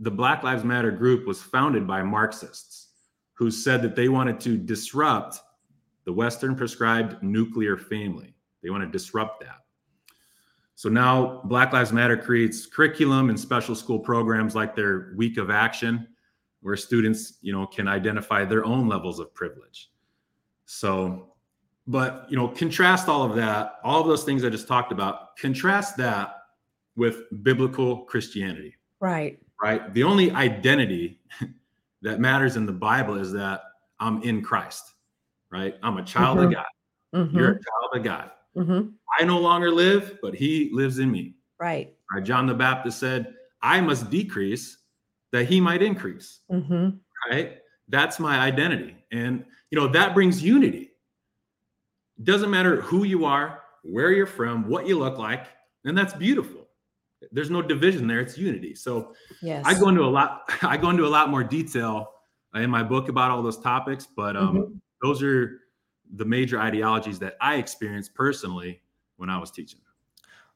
the 0.00 0.10
Black 0.10 0.42
Lives 0.42 0.64
Matter 0.64 0.90
group 0.90 1.26
was 1.26 1.40
founded 1.42 1.86
by 1.86 2.02
Marxists 2.02 2.88
who 3.34 3.50
said 3.50 3.80
that 3.82 3.94
they 3.94 4.08
wanted 4.08 4.40
to 4.40 4.56
disrupt 4.58 5.40
the 6.08 6.12
Western 6.14 6.56
prescribed 6.56 7.22
nuclear 7.22 7.76
family. 7.76 8.34
They 8.62 8.70
want 8.70 8.82
to 8.82 8.88
disrupt 8.88 9.44
that. 9.44 9.58
So 10.74 10.88
now 10.88 11.42
Black 11.44 11.74
Lives 11.74 11.92
Matter 11.92 12.16
creates 12.16 12.64
curriculum 12.64 13.28
and 13.28 13.38
special 13.38 13.74
school 13.74 13.98
programs 13.98 14.54
like 14.54 14.74
their 14.74 15.12
week 15.18 15.36
of 15.36 15.50
action 15.50 16.08
where 16.62 16.76
students, 16.76 17.34
you 17.42 17.52
know, 17.52 17.66
can 17.66 17.86
identify 17.86 18.46
their 18.46 18.64
own 18.64 18.88
levels 18.88 19.18
of 19.18 19.34
privilege. 19.34 19.90
So, 20.64 21.34
but, 21.86 22.24
you 22.30 22.38
know, 22.38 22.48
contrast 22.48 23.06
all 23.10 23.22
of 23.22 23.36
that, 23.36 23.74
all 23.84 24.00
of 24.00 24.06
those 24.06 24.24
things 24.24 24.46
I 24.46 24.48
just 24.48 24.66
talked 24.66 24.92
about, 24.92 25.36
contrast 25.36 25.98
that 25.98 26.36
with 26.96 27.24
biblical 27.42 28.04
Christianity 28.04 28.76
Right. 28.98 29.38
right? 29.62 29.92
The 29.92 30.04
only 30.04 30.30
identity 30.30 31.20
that 32.00 32.18
matters 32.18 32.56
in 32.56 32.64
the 32.64 32.72
Bible 32.72 33.16
is 33.16 33.30
that 33.32 33.60
I'm 34.00 34.22
in 34.22 34.40
Christ, 34.40 34.94
right? 35.50 35.76
I'm 35.82 35.96
a 35.98 36.04
child 36.04 36.38
Mhm. 36.38 36.44
of 36.46 36.52
God. 36.52 36.66
Mhm, 37.14 37.32
You're 37.34 37.50
a 37.52 37.54
child 37.54 37.90
of 37.94 38.02
God. 38.02 38.30
mhm. 38.56 38.94
I 39.18 39.24
no 39.24 39.38
longer 39.40 39.70
live, 39.70 40.18
but 40.22 40.34
He 40.34 40.70
lives 40.72 40.98
in 40.98 41.10
me. 41.10 41.34
Right. 41.58 41.94
Right? 42.12 42.24
John 42.24 42.46
the 42.46 42.54
Baptist 42.54 42.98
said, 42.98 43.34
"I 43.62 43.80
must 43.80 44.10
decrease, 44.10 44.78
that 45.32 45.46
He 45.46 45.60
might 45.60 45.82
increase." 45.82 46.40
Mhm. 46.50 47.00
Right? 47.30 47.58
That's 47.88 48.18
my 48.20 48.38
identity, 48.38 48.96
and 49.12 49.44
you 49.70 49.78
know 49.78 49.88
that 49.88 50.14
brings 50.14 50.42
unity. 50.42 50.92
Doesn't 52.22 52.50
matter 52.50 52.80
who 52.80 53.04
you 53.04 53.24
are, 53.24 53.62
where 53.82 54.12
you're 54.12 54.26
from, 54.26 54.68
what 54.68 54.86
you 54.86 54.98
look 54.98 55.18
like, 55.18 55.46
and 55.84 55.96
that's 55.96 56.12
beautiful. 56.14 56.68
There's 57.32 57.50
no 57.50 57.62
division 57.62 58.06
there; 58.06 58.20
it's 58.20 58.36
unity. 58.36 58.74
So 58.74 59.14
Yes. 59.40 59.64
I 59.66 59.74
go 59.78 59.88
into 59.88 60.02
a 60.04 60.06
lot. 60.18 60.42
I 60.62 60.76
go 60.76 60.90
into 60.90 61.06
a 61.06 61.08
lot 61.08 61.30
more 61.30 61.42
detail 61.44 62.12
uh, 62.54 62.60
in 62.60 62.70
my 62.70 62.82
book 62.82 63.08
about 63.08 63.30
all 63.30 63.42
those 63.42 63.58
topics, 63.58 64.06
but 64.06 64.36
um, 64.36 64.56
Mhm. 64.56 64.80
Those 65.02 65.22
are 65.22 65.60
the 66.14 66.24
major 66.24 66.60
ideologies 66.60 67.18
that 67.18 67.36
I 67.40 67.56
experienced 67.56 68.14
personally 68.14 68.80
when 69.16 69.30
I 69.30 69.38
was 69.38 69.50
teaching. 69.50 69.80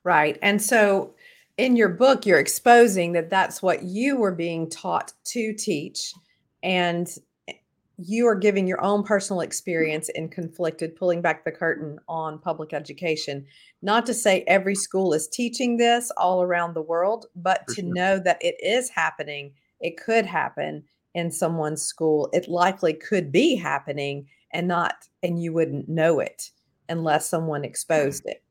Right. 0.05 0.39
And 0.43 0.61
so 0.61 1.15
in 1.59 1.77
your 1.77 1.89
book, 1.89 2.27
you're 2.27 2.39
exposing 2.39 3.13
that 3.13 3.31
that's 3.31 3.63
what 3.63 3.83
you 3.83 4.17
were 4.17 4.35
being 4.35 4.69
taught 4.69 5.13
to 5.27 5.53
teach. 5.53 6.13
And 6.63 7.09
you 7.99 8.27
are 8.27 8.35
giving 8.35 8.67
your 8.67 8.83
own 8.83 9.05
personal 9.05 9.43
experience 9.43 10.09
in 10.09 10.29
conflicted, 10.29 10.97
pulling 10.97 11.21
back 11.21 11.45
the 11.45 11.53
curtain 11.53 11.99
on 12.09 12.39
public 12.39 12.73
education. 12.73 13.45
Not 13.83 14.07
to 14.07 14.15
say 14.15 14.45
every 14.47 14.75
school 14.75 15.13
is 15.13 15.29
teaching 15.29 15.77
this 15.77 16.11
all 16.17 16.43
around 16.43 16.75
the 16.75 16.83
world, 16.83 17.27
but 17.37 17.65
For 17.69 17.75
to 17.75 17.81
sure. 17.83 17.95
know 17.95 18.19
that 18.19 18.39
it 18.41 18.57
is 18.63 18.89
happening, 18.89 19.53
it 19.81 19.97
could 19.97 20.27
happen 20.27 20.85
in 21.15 21.31
someone's 21.31 21.83
school. 21.83 22.29
It 22.33 22.49
likely 22.49 22.95
could 22.95 23.31
be 23.33 23.57
happening 23.57 24.27
and 24.53 24.69
not, 24.69 25.09
and 25.23 25.43
you 25.43 25.53
wouldn't 25.53 25.89
know 25.89 26.21
it 26.21 26.51
unless 26.89 27.29
someone 27.29 27.65
exposed 27.65 28.25
it. 28.27 28.43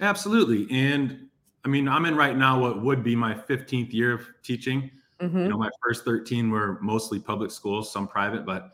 Absolutely, 0.00 0.66
and 0.70 1.26
I 1.64 1.68
mean, 1.68 1.88
I'm 1.88 2.04
in 2.06 2.16
right 2.16 2.36
now 2.36 2.60
what 2.60 2.82
would 2.82 3.02
be 3.02 3.16
my 3.16 3.34
15th 3.34 3.92
year 3.92 4.12
of 4.14 4.22
teaching. 4.42 4.90
Mhm. 5.20 5.42
You 5.42 5.48
know, 5.48 5.58
my 5.58 5.70
first 5.82 6.04
13 6.04 6.50
were 6.50 6.78
mostly 6.80 7.18
public 7.18 7.50
schools, 7.50 7.92
some 7.92 8.06
private, 8.06 8.46
but 8.46 8.72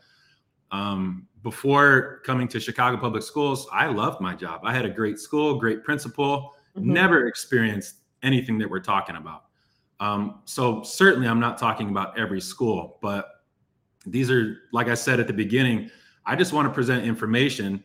um, 0.71 1.27
before 1.43 2.21
coming 2.25 2.47
to 2.49 2.59
Chicago 2.59 2.97
Public 2.97 3.23
Schools, 3.23 3.67
I 3.71 3.87
loved 3.87 4.19
my 4.21 4.35
job. 4.35 4.61
I 4.63 4.73
had 4.73 4.85
a 4.85 4.89
great 4.89 5.19
school, 5.19 5.59
great 5.59 5.83
principal, 5.83 6.55
Mhm. 6.75 6.83
never 6.85 7.27
experienced 7.27 7.97
anything 8.23 8.57
that 8.59 8.69
we're 8.69 8.79
talking 8.79 9.15
about. 9.15 9.45
Um, 9.99 10.41
so 10.45 10.83
certainly, 10.83 11.27
I'm 11.27 11.39
not 11.39 11.57
talking 11.57 11.89
about 11.89 12.17
every 12.17 12.41
school, 12.41 12.97
but 13.01 13.43
these 14.05 14.29
are, 14.29 14.57
like 14.71 14.87
I 14.87 14.93
said 14.93 15.19
at 15.19 15.27
the 15.27 15.33
beginning, 15.33 15.89
I 16.25 16.35
just 16.35 16.53
want 16.53 16.67
to 16.67 16.73
present 16.73 17.05
information 17.05 17.83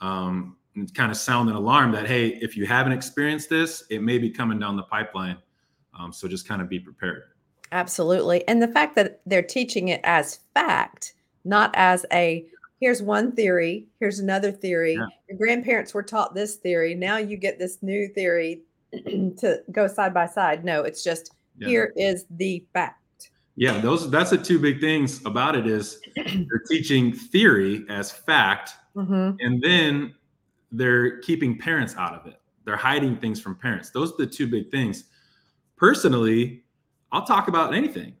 um, 0.00 0.56
and 0.74 0.92
kind 0.94 1.10
of 1.10 1.16
sound 1.16 1.48
an 1.48 1.56
alarm 1.56 1.92
that 1.92 2.06
hey, 2.06 2.28
if 2.28 2.56
you 2.56 2.66
haven't 2.66 2.92
experienced 2.92 3.48
this, 3.48 3.84
it 3.90 4.02
may 4.02 4.18
be 4.18 4.30
coming 4.30 4.58
down 4.58 4.76
the 4.76 4.82
pipeline. 4.84 5.38
Um, 5.98 6.12
so 6.12 6.28
just 6.28 6.46
kind 6.46 6.62
of 6.62 6.68
be 6.68 6.78
prepared. 6.78 7.24
Absolutely. 7.72 8.46
And 8.48 8.62
the 8.62 8.68
fact 8.68 8.94
that 8.96 9.20
they're 9.26 9.42
teaching 9.42 9.88
it 9.88 10.00
as 10.04 10.40
fact, 10.54 11.14
not 11.44 11.70
as 11.74 12.06
a 12.12 12.46
here's 12.80 13.02
one 13.02 13.32
theory, 13.32 13.88
here's 13.98 14.20
another 14.20 14.52
theory. 14.52 14.94
Yeah. 14.94 15.06
Your 15.28 15.38
grandparents 15.38 15.92
were 15.92 16.02
taught 16.02 16.34
this 16.34 16.56
theory. 16.56 16.94
Now 16.94 17.16
you 17.16 17.36
get 17.36 17.58
this 17.58 17.82
new 17.82 18.08
theory 18.08 18.62
to 18.92 19.62
go 19.72 19.86
side 19.86 20.14
by 20.14 20.26
side. 20.26 20.64
No, 20.64 20.82
it's 20.82 21.02
just 21.02 21.34
Yeah. 21.60 21.68
here 21.68 21.92
is 21.96 22.26
the 22.30 22.64
fact. 22.72 23.30
Yeah, 23.56 23.80
those 23.80 24.10
that's 24.10 24.30
the 24.30 24.38
two 24.38 24.58
big 24.58 24.80
things 24.80 25.24
about 25.26 25.56
it 25.56 25.66
is 25.66 26.00
they're 26.16 26.62
teaching 26.68 27.12
theory 27.12 27.84
as 27.88 28.10
fact, 28.12 28.72
Mhm. 28.96 29.36
and 29.40 29.60
then 29.62 30.14
they're 30.70 31.18
keeping 31.20 31.58
parents 31.58 31.96
out 31.96 32.14
of 32.14 32.26
it. 32.26 32.40
They're 32.64 32.76
hiding 32.76 33.16
things 33.16 33.40
from 33.40 33.56
parents. 33.56 33.90
Those 33.90 34.12
are 34.12 34.16
the 34.18 34.26
two 34.26 34.46
big 34.46 34.70
things. 34.70 35.04
Personally, 35.76 36.64
I'll 37.10 37.24
talk 37.24 37.48
about 37.48 37.74
anything. 37.74 38.14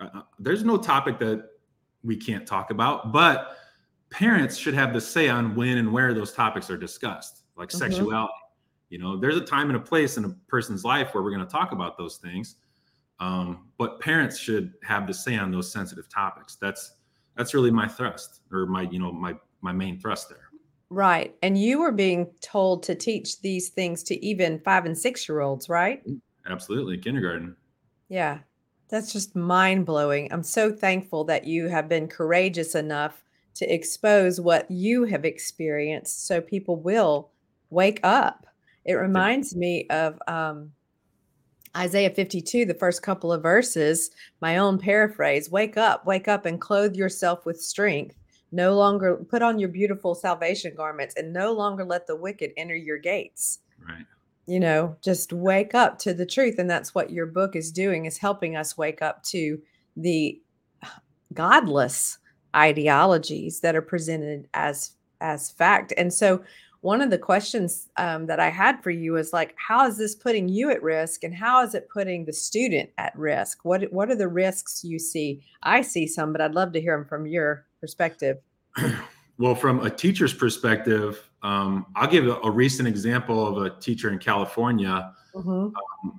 Uh, 0.00 0.08
uh, 0.14 0.22
there's 0.38 0.64
no 0.64 0.76
topic 0.76 1.18
that 1.20 1.48
we 2.02 2.16
can't 2.16 2.46
talk 2.46 2.70
about, 2.70 3.12
but 3.12 3.56
parents 4.10 4.56
should 4.56 4.74
have 4.74 4.92
the 4.92 5.00
say 5.00 5.28
on 5.28 5.54
when 5.54 5.78
and 5.78 5.92
where 5.92 6.12
those 6.12 6.32
topics 6.32 6.68
are 6.70 6.76
discussed, 6.76 7.44
like 7.56 7.68
Mhm. 7.70 7.78
sexuality. 7.78 8.32
You 8.90 8.98
know, 8.98 9.16
there's 9.16 9.36
a 9.36 9.40
time 9.44 9.68
and 9.68 9.76
a 9.76 9.80
place 9.80 10.16
in 10.18 10.24
a 10.24 10.30
person's 10.48 10.84
life 10.84 11.14
where 11.14 11.22
we're 11.22 11.30
going 11.34 11.44
to 11.46 11.50
talk 11.50 11.72
about 11.72 11.96
those 11.96 12.18
things. 12.18 12.56
Um, 13.20 13.68
but 13.78 14.00
parents 14.00 14.38
should 14.38 14.72
have 14.82 15.06
the 15.06 15.14
say 15.14 15.36
on 15.36 15.50
those 15.50 15.72
sensitive 15.72 16.08
topics. 16.08 16.56
That's 16.56 16.96
that's 17.36 17.54
really 17.54 17.70
my 17.70 17.88
thrust 17.88 18.40
or 18.52 18.66
my 18.66 18.82
you 18.82 18.98
know 18.98 19.12
my 19.12 19.34
my 19.60 19.72
main 19.72 19.98
thrust 19.98 20.28
there. 20.28 20.50
Right. 20.90 21.34
And 21.42 21.58
you 21.58 21.80
were 21.80 21.92
being 21.92 22.30
told 22.40 22.82
to 22.84 22.94
teach 22.94 23.40
these 23.40 23.70
things 23.70 24.02
to 24.04 24.24
even 24.24 24.60
five 24.60 24.84
and 24.84 24.96
six 24.96 25.28
year 25.28 25.40
olds, 25.40 25.68
right? 25.68 26.02
Absolutely, 26.48 26.98
kindergarten. 26.98 27.56
Yeah, 28.08 28.40
that's 28.88 29.12
just 29.12 29.34
mind 29.34 29.86
blowing. 29.86 30.32
I'm 30.32 30.42
so 30.42 30.70
thankful 30.70 31.24
that 31.24 31.46
you 31.46 31.68
have 31.68 31.88
been 31.88 32.06
courageous 32.06 32.74
enough 32.74 33.24
to 33.54 33.72
expose 33.72 34.40
what 34.40 34.70
you 34.70 35.04
have 35.04 35.24
experienced 35.24 36.26
so 36.26 36.40
people 36.40 36.76
will 36.76 37.30
wake 37.70 38.00
up. 38.02 38.46
It 38.84 38.94
reminds 38.94 39.56
me 39.56 39.86
of 39.88 40.20
um, 40.28 40.72
Isaiah 41.76 42.10
52, 42.10 42.64
the 42.66 42.74
first 42.74 43.02
couple 43.02 43.32
of 43.32 43.42
verses, 43.42 44.10
my 44.40 44.58
own 44.58 44.78
paraphrase 44.78 45.50
Wake 45.50 45.76
up, 45.76 46.06
wake 46.06 46.28
up, 46.28 46.46
and 46.46 46.60
clothe 46.60 46.94
yourself 46.94 47.44
with 47.46 47.60
strength. 47.60 48.16
No 48.52 48.74
longer 48.76 49.16
put 49.28 49.42
on 49.42 49.58
your 49.58 49.68
beautiful 49.68 50.14
salvation 50.14 50.72
garments, 50.76 51.14
and 51.16 51.32
no 51.32 51.52
longer 51.52 51.84
let 51.84 52.06
the 52.06 52.14
wicked 52.16 52.52
enter 52.56 52.76
your 52.76 52.98
gates 52.98 53.58
Right. 53.86 54.06
you 54.46 54.60
know 54.60 54.96
just 55.02 55.32
wake 55.32 55.74
up 55.74 55.98
to 55.98 56.14
the 56.14 56.24
truth 56.24 56.58
and 56.58 56.70
that's 56.70 56.94
what 56.94 57.10
your 57.10 57.26
book 57.26 57.56
is 57.56 57.70
doing 57.72 58.06
is 58.06 58.16
helping 58.16 58.56
us 58.56 58.78
wake 58.78 59.02
up 59.02 59.22
to 59.24 59.60
the 59.96 60.40
godless 61.34 62.18
ideologies 62.54 63.60
that 63.60 63.74
are 63.74 63.82
presented 63.82 64.48
as 64.54 64.92
as 65.20 65.50
fact 65.50 65.92
and 65.96 66.12
so 66.14 66.42
one 66.84 67.00
of 67.00 67.08
the 67.08 67.18
questions 67.18 67.88
um, 67.96 68.26
that 68.26 68.38
i 68.38 68.50
had 68.50 68.82
for 68.82 68.90
you 68.90 69.16
is 69.16 69.32
like 69.32 69.54
how 69.56 69.86
is 69.86 69.96
this 69.96 70.14
putting 70.14 70.48
you 70.48 70.70
at 70.70 70.82
risk 70.82 71.24
and 71.24 71.34
how 71.34 71.62
is 71.62 71.74
it 71.74 71.88
putting 71.88 72.24
the 72.24 72.32
student 72.32 72.90
at 72.98 73.16
risk 73.18 73.64
what 73.64 73.90
what 73.92 74.10
are 74.10 74.16
the 74.16 74.28
risks 74.28 74.84
you 74.84 74.98
see 74.98 75.42
i 75.62 75.80
see 75.80 76.06
some 76.06 76.32
but 76.32 76.40
i'd 76.40 76.54
love 76.54 76.72
to 76.72 76.80
hear 76.80 76.96
them 76.96 77.06
from 77.06 77.26
your 77.26 77.66
perspective 77.80 78.38
Well, 79.36 79.54
from 79.54 79.84
a 79.84 79.90
teacher's 79.90 80.32
perspective, 80.32 81.28
um, 81.42 81.86
I'll 81.96 82.08
give 82.08 82.26
a, 82.26 82.36
a 82.36 82.50
recent 82.50 82.86
example 82.86 83.46
of 83.46 83.64
a 83.64 83.70
teacher 83.80 84.10
in 84.10 84.18
California. 84.18 85.12
Mhm. 85.34 85.72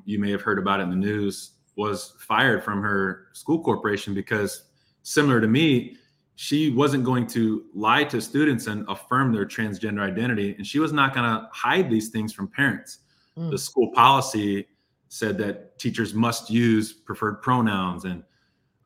You 0.04 0.20
may 0.20 0.32
have 0.32 0.42
heard 0.42 0.60
about 0.60 0.82
it 0.82 0.84
in 0.84 0.90
the 0.90 0.96
news. 0.96 1.52
Was 1.78 2.14
fired 2.20 2.64
from 2.64 2.82
her 2.82 3.28
school 3.34 3.62
corporation 3.62 4.14
because, 4.14 4.64
similar 5.04 5.40
to 5.42 5.48
me, 5.48 5.98
she 6.36 6.70
wasn't 6.72 7.04
going 7.04 7.28
to 7.28 7.66
lie 7.74 8.04
to 8.06 8.20
students 8.22 8.68
and 8.68 8.86
affirm 8.90 9.32
their 9.32 9.46
transgender 9.46 10.02
identity, 10.02 10.56
and 10.58 10.68
she 10.68 10.80
was 10.80 10.92
not 10.92 11.14
going 11.14 11.26
to 11.26 11.48
hide 11.52 11.90
these 11.90 12.10
things 12.10 12.34
from 12.34 12.48
parents. 12.48 13.00
Mm. 13.38 13.52
The 13.52 13.58
school 13.58 13.92
policy 13.94 14.68
said 15.08 15.38
that 15.38 15.78
teachers 15.80 16.14
must 16.14 16.50
use 16.50 16.92
preferred 16.92 17.42
pronouns 17.42 18.06
and 18.06 18.24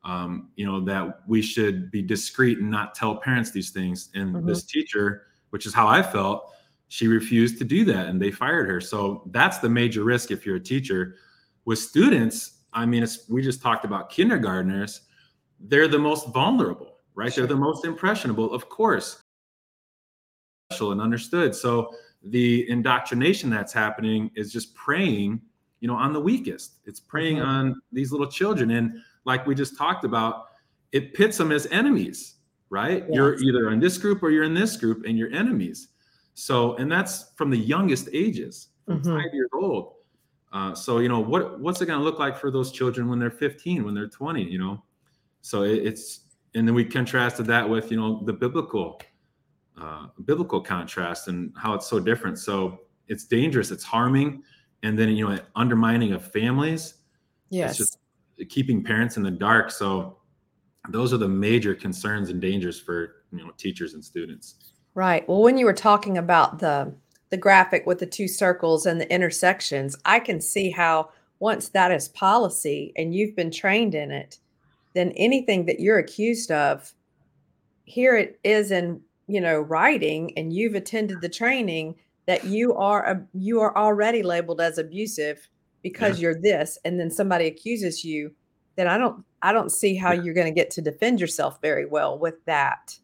um, 0.04 0.50
you 0.56 0.64
know 0.64 0.80
that 0.84 1.20
we 1.26 1.42
should 1.42 1.90
be 1.90 2.02
discreet 2.02 2.58
and 2.58 2.70
not 2.70 2.94
tell 2.94 3.16
parents 3.16 3.50
these 3.50 3.70
things 3.70 4.10
and 4.14 4.34
Mhm. 4.34 4.46
this 4.46 4.62
teacher 4.64 5.26
which 5.50 5.66
is 5.66 5.74
how 5.74 5.86
i 5.86 6.02
felt 6.02 6.54
she 6.88 7.06
refused 7.06 7.58
to 7.58 7.64
do 7.64 7.84
that 7.84 8.06
and 8.06 8.20
they 8.20 8.30
fired 8.30 8.66
her 8.68 8.80
so 8.80 9.24
that's 9.32 9.58
the 9.58 9.68
major 9.68 10.04
risk 10.04 10.30
if 10.30 10.46
you're 10.46 10.56
a 10.56 10.60
teacher 10.60 11.16
with 11.66 11.78
students 11.78 12.60
i 12.72 12.86
mean 12.86 13.02
it's, 13.02 13.28
we 13.28 13.42
just 13.42 13.60
talked 13.60 13.84
about 13.84 14.08
kindergartners 14.08 15.02
they're 15.60 15.88
the 15.88 15.98
most 15.98 16.28
vulnerable 16.28 16.89
right? 17.14 17.34
They're 17.34 17.46
the 17.46 17.56
most 17.56 17.84
impressionable 17.84 18.52
of 18.52 18.68
course. 18.68 19.20
Special 20.72 20.92
and 20.92 21.00
understood. 21.00 21.54
So 21.54 21.94
the 22.22 22.68
indoctrination 22.68 23.50
that's 23.50 23.72
happening 23.72 24.30
is 24.34 24.52
just 24.52 24.74
preying 24.74 25.40
you 25.80 25.88
know 25.88 25.94
on 25.96 26.12
the 26.12 26.20
weakest. 26.20 26.76
It's 26.84 27.00
preying 27.00 27.38
Mhm. 27.38 27.46
on 27.46 27.82
these 27.92 28.12
little 28.12 28.26
children. 28.30 28.70
And 28.72 29.00
like 29.24 29.46
we 29.46 29.54
just 29.54 29.76
talked 29.78 30.04
about 30.04 30.46
it 30.92 31.14
pits 31.14 31.38
them 31.38 31.52
as 31.52 31.66
enemies 31.66 32.36
right? 32.72 33.04
You're 33.12 33.34
either 33.42 33.70
in 33.70 33.80
this 33.80 33.98
group 33.98 34.22
or 34.22 34.30
you're 34.30 34.44
in 34.44 34.54
this 34.54 34.76
group 34.76 35.04
and 35.04 35.18
you're 35.18 35.32
enemies. 35.32 35.88
So 36.34 36.76
and 36.76 36.90
that's 36.90 37.32
from 37.34 37.50
the 37.50 37.58
youngest 37.58 38.08
ages 38.12 38.68
Mhm. 38.88 39.04
five 39.04 39.34
years 39.34 39.50
old. 39.52 39.94
Uh, 40.52 40.72
so 40.74 40.98
you 41.00 41.08
know 41.08 41.18
what 41.18 41.58
what's 41.58 41.80
it 41.82 41.86
going 41.86 41.98
to 41.98 42.04
look 42.04 42.20
like 42.20 42.36
for 42.36 42.48
those 42.52 42.70
children 42.70 43.08
when 43.08 43.18
they're 43.18 43.28
15 43.30 43.82
when 43.84 43.92
they're 43.94 44.06
20 44.08 44.44
you 44.44 44.58
know? 44.58 44.84
So 45.42 45.64
it, 45.64 45.84
it's 45.84 46.26
and 46.54 46.66
then 46.66 46.74
we 46.74 46.84
contrasted 46.84 47.46
that 47.46 47.68
with 47.68 47.90
you 47.90 47.96
know 47.96 48.22
the 48.24 48.32
biblical 48.32 49.00
uh, 49.80 50.06
biblical 50.24 50.60
contrast 50.60 51.28
and 51.28 51.52
how 51.56 51.74
it's 51.74 51.86
so 51.86 51.98
different 51.98 52.38
so 52.38 52.80
it's 53.08 53.24
dangerous 53.24 53.70
it's 53.70 53.84
harming 53.84 54.42
and 54.82 54.98
then 54.98 55.08
you 55.10 55.28
know 55.28 55.38
undermining 55.56 56.12
of 56.12 56.24
families 56.32 56.94
yes 57.50 57.76
just 57.76 57.98
keeping 58.48 58.82
parents 58.82 59.16
in 59.16 59.22
the 59.22 59.30
dark 59.30 59.70
so 59.70 60.16
those 60.88 61.12
are 61.12 61.18
the 61.18 61.28
major 61.28 61.74
concerns 61.74 62.30
and 62.30 62.40
dangers 62.40 62.80
for 62.80 63.16
you 63.32 63.38
know 63.38 63.50
teachers 63.56 63.94
and 63.94 64.04
students. 64.04 64.56
Right. 64.94 65.28
Well, 65.28 65.42
when 65.42 65.58
you 65.58 65.66
were 65.66 65.72
talking 65.72 66.18
about 66.18 66.58
the 66.58 66.92
the 67.30 67.36
graphic 67.36 67.86
with 67.86 67.98
the 67.98 68.06
two 68.06 68.26
circles 68.26 68.86
and 68.86 69.00
the 69.00 69.12
intersections, 69.12 69.96
I 70.04 70.18
can 70.18 70.40
see 70.40 70.70
how 70.70 71.10
once 71.38 71.68
that 71.70 71.92
is 71.92 72.08
policy 72.08 72.92
and 72.96 73.14
you've 73.14 73.36
been 73.36 73.52
trained 73.52 73.94
in 73.94 74.10
it, 74.10 74.38
then 74.94 75.12
anything 75.12 75.66
that 75.66 75.80
you're 75.80 75.98
accused 75.98 76.50
of, 76.50 76.92
here 77.84 78.16
it 78.16 78.38
is 78.44 78.70
in 78.70 79.00
you 79.26 79.40
know 79.40 79.60
writing, 79.60 80.36
and 80.36 80.52
you've 80.52 80.74
attended 80.74 81.20
the 81.20 81.28
training 81.28 81.94
that 82.26 82.44
you 82.44 82.74
are 82.74 83.04
a, 83.04 83.26
you 83.34 83.60
are 83.60 83.76
already 83.76 84.22
labeled 84.22 84.60
as 84.60 84.78
abusive 84.78 85.48
because 85.82 86.18
yeah. 86.18 86.22
you're 86.22 86.40
this, 86.40 86.78
and 86.84 86.98
then 86.98 87.10
somebody 87.10 87.46
accuses 87.46 88.04
you, 88.04 88.32
then 88.76 88.86
I 88.86 88.98
don't 88.98 89.24
I 89.42 89.52
don't 89.52 89.70
see 89.70 89.96
how 89.96 90.12
you're 90.12 90.34
going 90.34 90.46
to 90.46 90.54
get 90.54 90.70
to 90.72 90.82
defend 90.82 91.20
yourself 91.20 91.60
very 91.60 91.86
well 91.86 92.18
with 92.18 92.44
that 92.44 92.96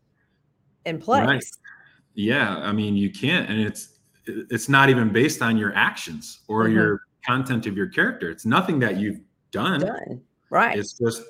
in 0.85 0.99
place. 0.99 1.26
Right. 1.26 1.45
Yeah, 2.14 2.59
I 2.59 2.73
mean 2.73 2.97
you 2.97 3.11
can't, 3.11 3.49
and 3.49 3.61
it's 3.61 3.97
it's 4.26 4.69
not 4.69 4.90
even 4.90 5.12
based 5.12 5.43
on 5.43 5.57
your 5.57 5.75
actions 5.75 6.40
or 6.49 6.64
mm-hmm. 6.64 6.75
your 6.75 7.00
content 7.25 7.66
of 7.66 7.76
your 7.76 7.88
character. 7.88 8.31
It's 8.31 8.47
nothing 8.47 8.78
that 8.81 8.97
you've 8.97 9.21
done. 9.50 9.81
Done. 9.81 10.23
Right. 10.50 10.78
It's 10.78 10.95
just 10.95 11.23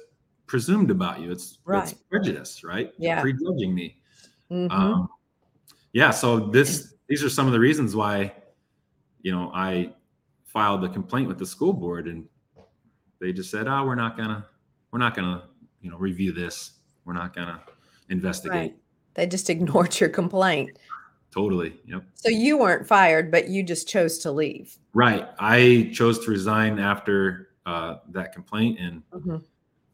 presumed 0.47 0.91
about 0.91 1.21
you. 1.21 1.31
It's, 1.33 1.59
right. 1.65 1.83
it's 1.83 1.93
prejudice, 1.93 2.63
right? 2.65 2.93
Yeah. 2.99 3.21
Prejudging 3.21 3.75
me. 3.75 3.99
Mm-hmm. 4.51 4.71
Um, 4.71 5.09
yeah. 5.93 6.11
So 6.11 6.39
this, 6.39 6.95
these 7.09 7.25
are 7.25 7.31
some 7.31 7.47
of 7.47 7.53
the 7.53 7.61
reasons 7.61 7.97
why, 7.97 8.33
you 9.23 9.33
know, 9.33 9.51
I 9.55 9.93
filed 10.45 10.83
the 10.83 10.89
complaint 10.89 11.29
with 11.29 11.39
the 11.39 11.47
school 11.47 11.73
board 11.73 12.07
and 12.07 12.25
they 13.21 13.33
just 13.33 13.51
said, 13.51 13.67
oh, 13.67 13.85
we're 13.85 13.95
not 13.95 14.17
gonna, 14.17 14.47
we're 14.91 14.99
not 14.99 15.15
gonna, 15.15 15.45
you 15.81 15.91
know, 15.91 15.97
review 15.97 16.33
this. 16.33 16.73
We're 17.05 17.15
not 17.15 17.35
gonna 17.35 17.63
investigate. 18.09 18.53
Right. 18.53 18.77
They 19.15 19.27
just 19.27 19.49
ignored 19.51 19.99
your 19.99 20.11
complaint. 20.11 20.79
Totally. 21.31 21.79
Yep. 21.87 22.05
So 22.15 22.29
you 22.31 22.57
weren't 22.57 22.87
fired, 22.87 23.31
but 23.31 23.49
you 23.49 23.63
just 23.63 23.89
chose 23.89 24.19
to 24.19 24.31
leave. 24.31 24.77
Right. 24.95 25.29
I 25.39 25.91
chose 25.93 26.25
to 26.25 26.31
resign 26.31 26.79
after 26.79 27.49
uh, 27.67 27.97
that 28.11 28.33
complaint. 28.33 28.79
And 28.81 29.03
mm-hmm. 29.13 29.37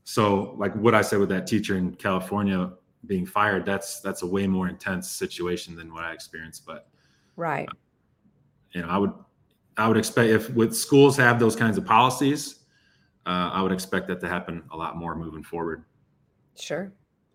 So, 0.04 0.54
like 0.58 0.74
what 0.74 0.94
I 0.94 1.02
said 1.02 1.18
with 1.18 1.28
that 1.28 1.46
teacher 1.46 1.76
in 1.76 1.94
California 1.94 2.72
being 3.06 3.26
fired, 3.26 3.64
that's 3.64 4.00
that's 4.00 4.22
a 4.22 4.26
way 4.26 4.46
more 4.46 4.68
intense 4.68 5.10
situation 5.10 5.76
than 5.76 5.92
what 5.92 6.04
I 6.04 6.12
experienced. 6.12 6.66
But 6.66 6.88
right. 7.36 7.68
Uh, 7.68 7.74
you 8.72 8.82
know, 8.82 8.88
I 8.88 8.98
would 8.98 9.12
I 9.76 9.88
would 9.88 9.96
expect 9.96 10.30
if 10.30 10.50
with 10.50 10.74
schools 10.74 11.16
have 11.16 11.38
those 11.38 11.56
kinds 11.56 11.78
of 11.78 11.84
policies, 11.84 12.60
uh, 13.26 13.50
I 13.52 13.62
would 13.62 13.72
expect 13.72 14.08
that 14.08 14.20
to 14.20 14.28
happen 14.28 14.62
a 14.72 14.76
lot 14.76 14.96
more 14.96 15.14
moving 15.14 15.42
forward. 15.42 15.84
Sure. 16.58 16.92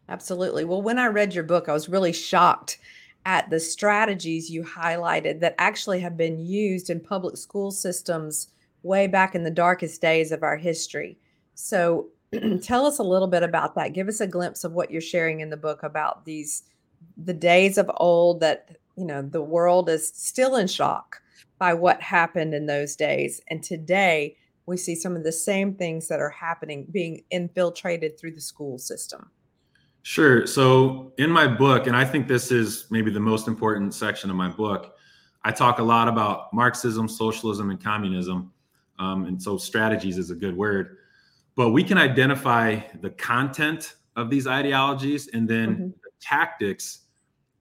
Absolutely. 0.09 0.63
Well, 0.63 0.81
when 0.81 1.00
I 1.00 1.07
read 1.07 1.33
your 1.33 1.43
book, 1.43 1.67
I 1.67 1.74
was 1.74 1.89
really 1.89 2.13
shocked 2.13 2.79
at 3.25 3.50
the 3.50 3.59
strategies 3.59 4.50
you 4.50 4.63
highlighted 4.63 5.41
that 5.41 5.55
actually 5.57 6.00
have 6.00 6.15
been 6.15 6.39
used 6.39 6.89
in 6.89 7.00
public 7.00 7.36
school 7.36 7.71
systems 7.71 8.51
way 8.83 9.05
back 9.05 9.36
in 9.36 9.43
the 9.43 9.51
darkest 9.51 10.01
days 10.01 10.31
of 10.31 10.43
our 10.43 10.55
history. 10.55 11.17
So, 11.55 12.07
tell 12.62 12.86
us 12.86 13.00
a 13.00 13.03
little 13.03 13.27
bit 13.27 13.43
about 13.43 13.75
that. 13.75 13.93
Give 13.93 14.07
us 14.07 14.22
a 14.22 14.27
glimpse 14.27 14.63
of 14.63 14.74
what 14.74 14.91
you're 14.91 15.01
sharing 15.01 15.39
in 15.39 15.50
the 15.50 15.57
book 15.57 15.84
about 15.84 16.25
these 16.25 16.63
the 17.15 17.34
days 17.34 17.77
of 17.77 17.91
old 17.98 18.39
that, 18.39 18.75
you 18.96 19.05
know, 19.05 19.22
the 19.22 19.41
world 19.41 19.89
is 19.89 20.07
still 20.15 20.55
in 20.55 20.67
shock 20.67 21.22
by 21.60 21.74
what 21.74 22.01
happened 22.01 22.53
in 22.53 22.65
those 22.65 22.96
days. 22.96 23.41
And 23.50 23.63
today, 23.63 24.36
we 24.65 24.77
see 24.77 24.96
some 24.96 25.15
of 25.15 25.24
the 25.24 25.31
same 25.31 25.74
things 25.75 26.07
that 26.07 26.19
are 26.19 26.29
happening 26.29 26.86
being 26.91 27.24
infiltrated 27.31 28.19
through 28.19 28.34
the 28.34 28.41
school 28.41 28.77
system. 28.77 29.31
Sure. 30.03 30.46
So 30.46 31.13
in 31.17 31.29
my 31.31 31.48
book, 31.48 31.88
and 31.88 31.96
I 31.96 32.05
think 32.05 32.27
this 32.27 32.51
is 32.51 32.86
maybe 32.89 33.12
the 33.12 33.19
most 33.19 33.48
important 33.48 33.93
section 33.93 34.29
of 34.29 34.36
my 34.36 34.50
book, 34.50 34.96
I 35.44 35.51
talk 35.51 35.79
a 35.79 35.83
lot 35.83 36.07
about 36.07 36.53
Marxism, 36.53 37.07
socialism, 37.07 37.70
and 37.70 37.81
communism. 37.81 38.51
Um, 39.00 39.25
and 39.25 39.42
so 39.42 39.57
strategies 39.57 40.18
is 40.18 40.31
a 40.31 40.35
good 40.35 40.55
word. 40.55 40.98
But 41.57 41.72
we 41.72 41.83
can 41.83 41.98
identify 41.98 42.79
the 43.01 43.09
content 43.09 43.96
of 44.15 44.29
these 44.29 44.46
ideologies 44.46 45.27
and 45.33 45.50
then 45.50 45.70
mm-hmm. 45.74 45.87
the 45.87 46.11
tactics 46.22 47.07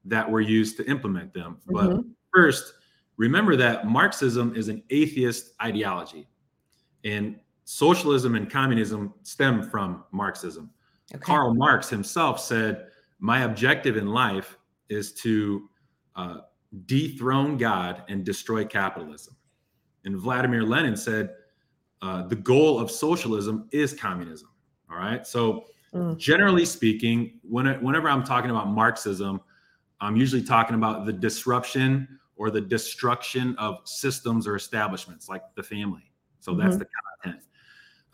that 0.05 0.31
were 0.31 0.43
used 0.43 0.77
to 0.77 0.87
implement 0.89 1.33
them. 1.33 1.57
Mm-hmm. 1.67 1.97
But 1.97 2.05
first, 2.33 2.75
remember 3.17 3.57
that 3.57 3.89
Marxism 3.89 4.55
is 4.55 4.69
an 4.69 4.83
atheist 4.91 5.55
ideology, 5.63 6.29
and 7.05 7.41
socialism 7.65 8.35
and 8.35 8.51
communism 8.51 9.15
stem 9.23 9.69
from 9.69 10.05
Marxism. 10.13 10.71
Okay. 11.15 11.23
Karl 11.23 11.55
Marx 11.55 11.89
himself 11.89 12.39
said, 12.39 12.89
My 13.19 13.45
objective 13.45 13.97
in 13.97 14.09
life 14.09 14.59
is 14.91 15.13
to 15.15 15.71
uh, 16.17 16.39
dethrone 16.85 17.57
God 17.57 18.03
and 18.09 18.25
destroy 18.25 18.67
capitalism. 18.67 19.35
And 20.05 20.17
Vladimir 20.17 20.65
Lenin 20.65 20.97
said, 20.97 21.31
uh, 22.03 22.23
The 22.27 22.37
goal 22.37 22.79
of 22.79 22.91
socialism 22.91 23.69
is 23.73 23.93
communism. 23.93 24.49
All 24.91 24.97
right. 24.97 25.27
So, 25.27 25.67
mm. 25.93 26.17
generally 26.17 26.65
speaking, 26.65 27.41
when 27.43 27.67
whenever 27.83 28.09
I'm 28.09 28.25
talking 28.25 28.51
about 28.51 28.69
Marxism, 28.69 29.41
I'm 30.01 30.17
usually 30.17 30.43
talking 30.43 30.77
about 30.77 31.07
the 31.07 31.13
disruption 31.13 32.19
or 32.37 32.51
the 32.51 32.61
destruction 32.61 33.57
of 33.57 33.79
systems 33.85 34.47
or 34.47 34.57
establishments 34.57 35.29
like 35.29 35.43
the 35.55 35.63
family. 35.63 36.13
So, 36.41 36.53
mm-hmm. 36.53 36.61
that's 36.61 36.77
the 36.77 36.87
content. 37.23 37.43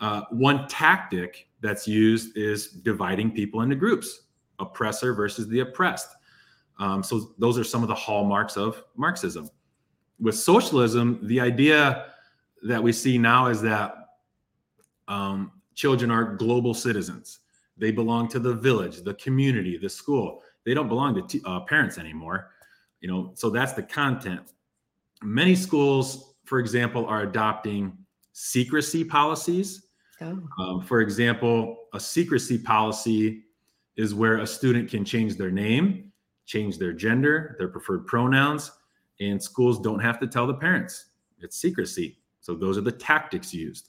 Uh, 0.00 0.22
one 0.30 0.66
tactic 0.66 1.48
that's 1.60 1.86
used 1.86 2.36
is 2.36 2.68
dividing 2.68 3.30
people 3.30 3.62
into 3.62 3.76
groups, 3.76 4.22
oppressor 4.58 5.14
versus 5.14 5.46
the 5.48 5.60
oppressed. 5.60 6.08
Um, 6.78 7.02
so 7.02 7.34
those 7.38 7.56
are 7.56 7.64
some 7.64 7.82
of 7.82 7.88
the 7.88 7.94
hallmarks 7.94 8.56
of 8.56 8.82
Marxism. 8.96 9.48
With 10.20 10.36
socialism, 10.36 11.20
the 11.22 11.40
idea 11.40 12.11
that 12.62 12.82
we 12.82 12.92
see 12.92 13.18
now 13.18 13.46
is 13.46 13.60
that 13.62 13.94
um, 15.08 15.52
children 15.74 16.10
are 16.10 16.36
global 16.36 16.74
citizens. 16.74 17.40
They 17.76 17.90
belong 17.90 18.28
to 18.28 18.38
the 18.38 18.54
village, 18.54 19.02
the 19.02 19.14
community, 19.14 19.76
the 19.76 19.88
school. 19.88 20.42
They 20.64 20.74
don't 20.74 20.88
belong 20.88 21.14
to 21.16 21.22
t- 21.22 21.42
uh, 21.44 21.60
parents 21.60 21.98
anymore. 21.98 22.50
You 23.00 23.08
know, 23.08 23.32
so 23.34 23.50
that's 23.50 23.72
the 23.72 23.82
content. 23.82 24.52
Many 25.22 25.54
schools, 25.54 26.34
for 26.44 26.60
example, 26.60 27.06
are 27.06 27.22
adopting 27.22 27.96
secrecy 28.32 29.04
policies 29.04 29.88
Oh. 30.22 30.48
Um, 30.58 30.82
for 30.82 31.00
example, 31.00 31.76
a 31.94 32.00
secrecy 32.00 32.58
policy 32.58 33.42
is 33.96 34.14
where 34.14 34.38
a 34.38 34.46
student 34.46 34.88
can 34.88 35.04
change 35.04 35.36
their 35.36 35.50
name, 35.50 36.12
change 36.46 36.78
their 36.78 36.92
gender, 36.92 37.56
their 37.58 37.68
preferred 37.68 38.06
pronouns, 38.06 38.70
and 39.20 39.42
schools 39.42 39.80
don't 39.80 39.98
have 39.98 40.18
to 40.20 40.26
tell 40.26 40.46
the 40.46 40.54
parents. 40.54 41.06
It's 41.40 41.56
secrecy. 41.56 42.18
So 42.42 42.54
those 42.54 42.76
are 42.76 42.82
the 42.82 42.92
tactics 42.92 43.54
used. 43.54 43.88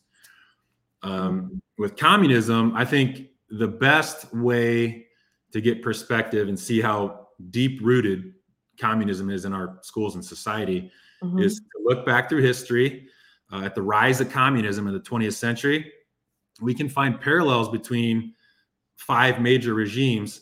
Um, 1.02 1.62
with 1.78 1.98
communism, 1.98 2.74
I 2.76 2.86
think 2.86 3.28
the 3.50 3.68
best 3.68 4.34
way 4.34 5.08
to 5.52 5.60
get 5.60 5.84
perspective 5.84 6.48
and 6.48 6.58
see 6.58 6.80
how 6.80 7.28
deep 7.50 7.80
rooted 7.82 8.34
communism 8.80 9.30
is 9.30 9.46
in 9.46 9.54
our 9.54 9.80
schools 9.82 10.16
and 10.16 10.24
society 10.24 10.90
mm-hmm. 11.22 11.40
is 11.40 11.56
to 11.56 11.84
look 11.84 12.06
back 12.06 12.30
through 12.30 12.42
history 12.42 13.08
uh, 13.52 13.62
at 13.64 13.76
the 13.76 13.82
rise 13.82 14.22
of 14.22 14.32
communism 14.32 14.88
in 14.88 14.94
the 14.94 15.00
20th 15.00 15.34
century 15.34 15.92
we 16.62 16.74
can 16.74 16.90
find 16.90 17.20
parallels 17.20 17.70
between 17.70 18.34
five 18.96 19.42
major 19.42 19.74
regimes 19.74 20.42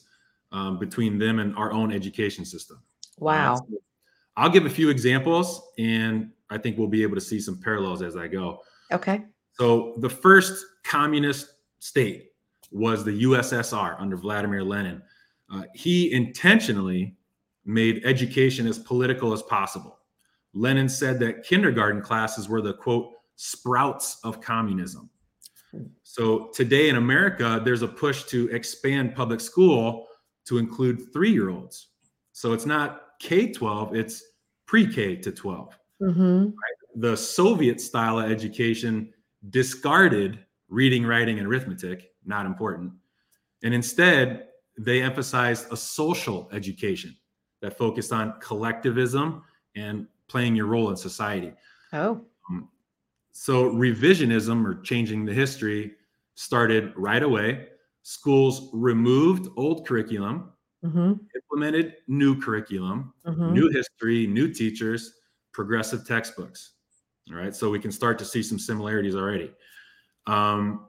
um, 0.52 0.78
between 0.78 1.18
them 1.18 1.40
and 1.40 1.56
our 1.56 1.72
own 1.72 1.92
education 1.92 2.46
system. 2.46 2.82
Wow. 3.18 3.54
Uh, 3.54 3.58
so 3.58 3.66
I'll 4.38 4.50
give 4.50 4.66
a 4.66 4.70
few 4.70 4.90
examples 4.90 5.62
and 5.78 6.32
I 6.52 6.58
think 6.58 6.78
we'll 6.78 6.88
be 6.88 7.02
able 7.02 7.16
to 7.16 7.22
see 7.22 7.40
some 7.40 7.60
parallels 7.60 8.02
as 8.02 8.16
I 8.16 8.28
go. 8.28 8.60
Okay. 8.92 9.24
So 9.54 9.96
the 9.98 10.10
first 10.10 10.66
communist 10.84 11.54
state 11.80 12.32
was 12.72 13.04
the 13.04 13.24
USSR 13.24 14.00
under 14.00 14.18
Vladimir 14.18 14.64
Lenin. 14.64 15.02
Uh, 15.52 15.64
he 15.74 16.14
intentionally 16.14 17.16
made 17.66 18.02
education 18.06 18.68
as 18.68 18.80
political 18.80 19.34
as 19.34 19.42
possible. 19.44 20.00
Lenin 20.54 20.90
said 20.90 21.20
that 21.20 21.44
kindergarten 21.44 22.02
classes 22.02 22.50
were 22.50 22.62
the 22.62 22.74
quote 22.74 23.12
sprouts 23.36 24.20
of 24.24 24.42
communism. 24.42 25.10
So 26.04 26.50
today 26.54 26.90
in 26.90 26.98
America, 26.98 27.62
there's 27.64 27.82
a 27.82 27.88
push 27.88 28.24
to 28.26 28.50
expand 28.50 29.16
public 29.16 29.40
school 29.40 30.08
to 30.46 30.58
include 30.58 31.14
three 31.14 31.32
year 31.32 31.50
olds. 31.50 31.88
So 32.34 32.52
it's 32.52 32.66
not 32.66 33.04
K 33.20 33.52
12, 33.52 33.96
it's 33.96 34.22
pre 34.66 34.92
K 34.92 35.16
to 35.16 35.32
12. 35.32 35.74
Mm-hmm. 36.02 36.46
Right? 36.46 36.78
The 36.96 37.16
Soviet 37.16 37.80
style 37.80 38.20
of 38.20 38.32
education 38.32 39.14
discarded 39.50 40.40
reading, 40.70 41.06
writing, 41.06 41.40
and 41.40 41.48
arithmetic, 41.48 42.12
not 42.26 42.46
important. 42.46 42.92
And 43.64 43.74
instead, 43.74 44.48
they 44.78 45.02
emphasized 45.02 45.72
a 45.72 45.78
social 45.78 46.50
education 46.54 47.16
that 47.62 47.78
focused 47.78 48.12
on 48.12 48.34
collectivism 48.40 49.44
and 49.76 50.08
playing 50.28 50.56
your 50.56 50.66
role 50.66 50.90
in 50.90 50.96
society. 50.98 51.54
Oh. 51.94 52.22
So 53.34 53.72
revisionism 53.72 54.66
or 54.66 54.82
changing 54.82 55.26
the 55.26 55.34
history 55.34 55.94
started 56.36 56.94
right 56.96 57.24
away. 57.24 57.68
schools 58.04 58.70
removed 58.74 59.50
old 59.58 59.86
curriculum, 59.88 60.52
Mm-hmm. 60.84 61.14
implemented 61.36 61.98
new 62.08 62.42
curriculum, 62.42 63.14
Mm-hmm. 63.28 63.54
new 63.54 63.70
history, 63.70 64.26
new 64.26 64.52
teachers, 64.52 65.14
progressive 65.54 66.06
textbooks. 66.06 66.72
All 67.30 67.38
right, 67.38 67.56
so 67.56 67.70
we 67.70 67.80
can 67.80 67.92
start 67.92 68.18
to 68.20 68.26
see 68.26 68.44
some 68.44 68.60
similarities 68.60 69.16
already. 69.16 69.52
Um, 70.28 70.88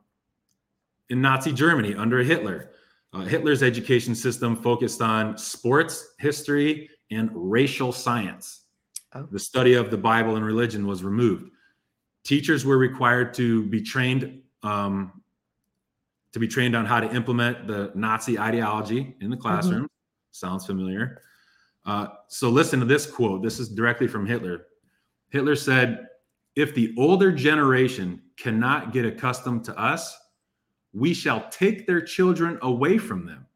in 1.11 1.21
Nazi 1.21 1.53
Germany 1.53 1.95
under 1.95 2.19
Hitler, 2.23 2.71
uh, 3.13 3.21
Hitler's 3.21 3.63
education 3.63 4.15
system 4.15 4.57
focused 4.57 5.03
on 5.03 5.37
sports, 5.37 6.15
history, 6.19 6.89
and 7.11 7.31
racial 7.33 7.93
science. 7.93 8.65
Oh. 9.15 9.29
The 9.31 9.39
study 9.39 9.75
of 9.75 9.91
the 9.91 9.99
Bible 9.99 10.37
and 10.37 10.45
religion 10.45 10.87
was 10.87 11.05
removed. 11.05 11.51
Teachers 12.25 12.65
were 12.65 12.79
required 12.79 13.35
to 13.35 13.65
be 13.65 13.83
trained 13.83 14.41
um, 14.63 15.23
to 16.33 16.39
be 16.39 16.49
trained 16.49 16.75
on 16.75 16.87
how 16.87 17.01
to 17.01 17.15
implement 17.15 17.67
the 17.67 17.93
Nazi 17.95 18.39
ideology 18.39 19.15
in 19.21 19.29
the 19.29 19.37
classroom. 19.37 19.87
Sounds 20.31 20.65
familiar. 20.65 21.21
Uh, 21.85 22.09
so 22.29 22.49
listen 22.49 22.81
to 22.81 22.87
this 22.87 23.07
quote. 23.07 23.43
This 23.43 23.59
is 23.59 23.69
directly 23.69 24.07
from 24.07 24.27
Hitler. 24.27 24.67
Hitler 25.31 25.57
said, 25.57 26.07
"If 26.57 26.75
the 26.75 26.95
older 26.97 27.33
generation 27.33 28.23
cannot 28.37 28.93
get 28.93 29.05
accustomed 29.05 29.65
to 29.65 29.79
us, 29.79 30.17
we 30.93 31.15
shall 31.15 31.49
take 31.51 31.87
their 31.87 32.01
children 32.01 32.59
away 32.63 32.99
from 32.99 33.27
them 33.27 33.47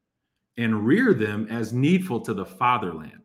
and 0.57 0.87
rear 0.87 1.15
them 1.15 1.47
as 1.51 1.73
needful 1.73 2.21
to 2.21 2.35
the 2.35 2.47
fatherland." 2.47 3.23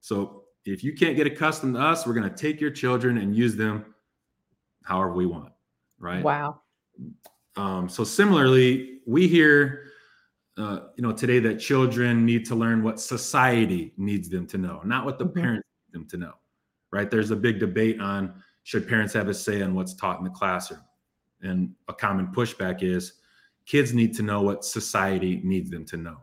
So 0.00 0.44
if 0.64 0.82
you 0.82 0.94
can't 0.94 1.16
get 1.16 1.26
accustomed 1.26 1.74
to 1.74 1.80
us, 1.80 2.06
we're 2.06 2.14
going 2.14 2.28
to 2.28 2.36
take 2.36 2.60
your 2.60 2.70
children 2.70 3.18
and 3.18 3.34
use 3.34 3.56
them 3.56 3.94
however 4.82 5.12
we 5.12 5.26
want, 5.26 5.52
right? 5.98 6.22
Wow. 6.22 6.60
Um, 7.56 7.88
so 7.88 8.04
similarly, 8.04 9.00
we 9.06 9.28
hear, 9.28 9.90
uh, 10.58 10.88
you 10.96 11.02
know, 11.02 11.12
today 11.12 11.38
that 11.38 11.60
children 11.60 12.26
need 12.26 12.44
to 12.46 12.54
learn 12.54 12.82
what 12.82 13.00
society 13.00 13.92
needs 13.96 14.28
them 14.28 14.46
to 14.48 14.58
know, 14.58 14.82
not 14.84 15.04
what 15.04 15.18
the 15.18 15.26
Mhm. 15.26 15.34
parents 15.34 15.68
need 15.86 16.00
them 16.00 16.08
to 16.08 16.16
know. 16.16 16.34
Right? 16.90 17.10
There's 17.10 17.30
a 17.30 17.36
big 17.36 17.58
debate 17.60 18.00
on 18.00 18.42
should 18.64 18.86
parents 18.88 19.12
have 19.14 19.28
a 19.28 19.34
say 19.34 19.62
on 19.62 19.74
what's 19.74 19.94
taught 19.94 20.18
in 20.18 20.24
the 20.24 20.30
classroom, 20.30 20.82
and 21.40 21.74
a 21.88 21.94
common 21.94 22.26
pushback 22.28 22.82
is 22.82 23.14
kids 23.64 23.94
need 23.94 24.14
to 24.14 24.22
know 24.22 24.42
what 24.42 24.64
society 24.64 25.40
needs 25.44 25.70
them 25.70 25.84
to 25.86 25.96
know. 25.96 26.22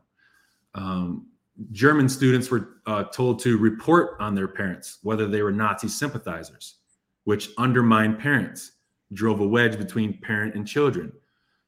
Um, 0.73 1.27
German 1.71 2.09
students 2.09 2.51
were 2.51 2.81
uh, 2.85 3.05
told 3.05 3.39
to 3.39 3.57
report 3.57 4.17
on 4.19 4.35
their 4.35 4.47
parents, 4.47 4.99
whether 5.03 5.27
they 5.27 5.41
were 5.41 5.51
Nazi 5.51 5.87
sympathizers, 5.87 6.79
which 7.23 7.49
undermined 7.57 8.19
parents, 8.19 8.73
drove 9.13 9.39
a 9.39 9.47
wedge 9.47 9.77
between 9.77 10.19
parent 10.21 10.55
and 10.55 10.67
children. 10.67 11.13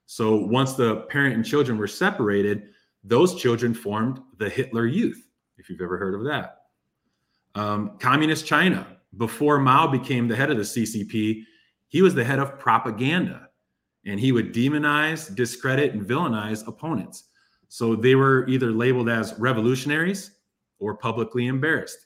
So 0.07 0.37
once 0.37 0.73
the 0.73 1.01
parent 1.09 1.35
and 1.35 1.45
children 1.45 1.77
were 1.77 1.87
separated, 1.87 2.69
those 3.03 3.35
children 3.35 3.73
formed 3.73 4.21
the 4.37 4.49
Hitler 4.49 4.87
Youth, 4.87 5.27
if 5.57 5.69
you've 5.69 5.81
ever 5.81 5.97
heard 5.97 6.15
of 6.15 6.23
that. 6.23 6.61
Um, 7.55 7.97
Communist 7.99 8.45
China, 8.45 8.87
before 9.17 9.59
Mao 9.59 9.85
became 9.85 10.27
the 10.27 10.35
head 10.35 10.49
of 10.49 10.57
the 10.57 10.63
CCP, 10.63 11.43
he 11.89 12.01
was 12.01 12.15
the 12.15 12.23
head 12.23 12.39
of 12.39 12.57
propaganda 12.57 13.49
and 14.05 14.17
he 14.17 14.31
would 14.31 14.53
demonize, 14.53 15.35
discredit, 15.35 15.93
and 15.93 16.05
villainize 16.05 16.65
opponents. 16.67 17.25
So 17.67 17.93
they 17.93 18.15
were 18.15 18.47
either 18.47 18.71
labeled 18.71 19.09
as 19.09 19.37
revolutionaries 19.37 20.31
or 20.79 20.95
publicly 20.95 21.47
embarrassed. 21.47 22.05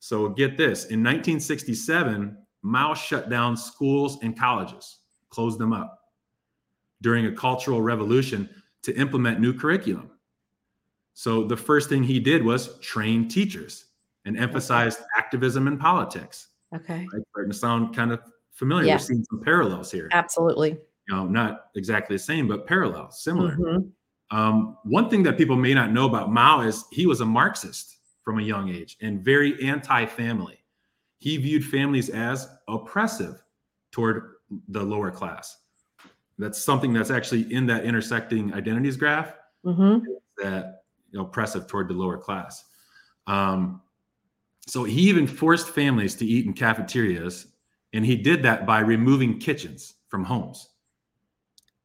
So 0.00 0.28
get 0.28 0.58
this 0.58 0.84
in 0.86 1.00
1967, 1.00 2.36
Mao 2.60 2.92
shut 2.92 3.30
down 3.30 3.56
schools 3.56 4.18
and 4.22 4.38
colleges, 4.38 4.98
closed 5.30 5.58
them 5.58 5.72
up 5.72 6.01
during 7.02 7.26
a 7.26 7.32
cultural 7.32 7.82
revolution 7.82 8.48
to 8.82 8.96
implement 8.96 9.40
new 9.40 9.52
curriculum. 9.52 10.10
So 11.14 11.44
the 11.44 11.56
first 11.56 11.88
thing 11.88 12.02
he 12.02 12.18
did 12.18 12.42
was 12.42 12.78
train 12.80 13.28
teachers 13.28 13.84
and 14.24 14.38
emphasized 14.38 15.00
activism 15.18 15.66
and 15.66 15.78
politics. 15.78 16.48
Okay. 16.74 17.06
Right? 17.12 17.22
Starting 17.30 17.52
to 17.52 17.58
sound 17.58 17.94
kind 17.94 18.12
of 18.12 18.20
familiar. 18.52 18.86
Yeah. 18.86 18.94
We're 18.94 19.00
seeing 19.00 19.24
some 19.24 19.40
parallels 19.40 19.90
here. 19.90 20.08
Absolutely. 20.12 20.70
You 21.08 21.14
know, 21.14 21.26
not 21.26 21.66
exactly 21.74 22.16
the 22.16 22.22
same, 22.22 22.48
but 22.48 22.66
parallel, 22.66 23.10
similar. 23.10 23.56
Mhm. 23.56 23.90
Um, 24.30 24.78
one 24.84 25.10
thing 25.10 25.22
that 25.24 25.36
people 25.36 25.56
may 25.56 25.74
not 25.74 25.92
know 25.92 26.06
about 26.06 26.32
Mao 26.32 26.62
is 26.62 26.84
he 26.90 27.04
was 27.06 27.20
a 27.20 27.26
Marxist 27.26 27.98
from 28.24 28.38
a 28.38 28.42
young 28.42 28.70
age 28.70 28.96
and 29.02 29.22
very 29.22 29.62
anti-family. 29.62 30.64
He 31.18 31.36
viewed 31.36 31.64
families 31.64 32.08
as 32.08 32.48
oppressive 32.68 33.42
toward 33.90 34.36
the 34.68 34.82
lower 34.82 35.10
class. 35.10 35.58
That's 36.42 36.62
something 36.62 36.92
that's 36.92 37.10
actually 37.10 37.52
in 37.52 37.66
that 37.66 37.84
intersecting 37.84 38.52
identities 38.52 38.96
graph 38.96 39.34
Mhm. 39.64 40.04
that 40.38 40.82
you 41.10 41.18
know, 41.18 41.26
oppressive 41.26 41.66
toward 41.66 41.88
the 41.88 41.94
lower 41.94 42.18
class. 42.18 42.64
Um, 43.26 43.80
so 44.66 44.84
he 44.84 45.02
even 45.02 45.26
forced 45.26 45.68
families 45.70 46.14
to 46.16 46.26
eat 46.26 46.46
in 46.46 46.52
cafeterias, 46.52 47.46
and 47.92 48.04
he 48.04 48.16
did 48.16 48.42
that 48.42 48.66
by 48.66 48.80
removing 48.80 49.38
kitchens 49.38 49.94
from 50.08 50.24
homes 50.24 50.68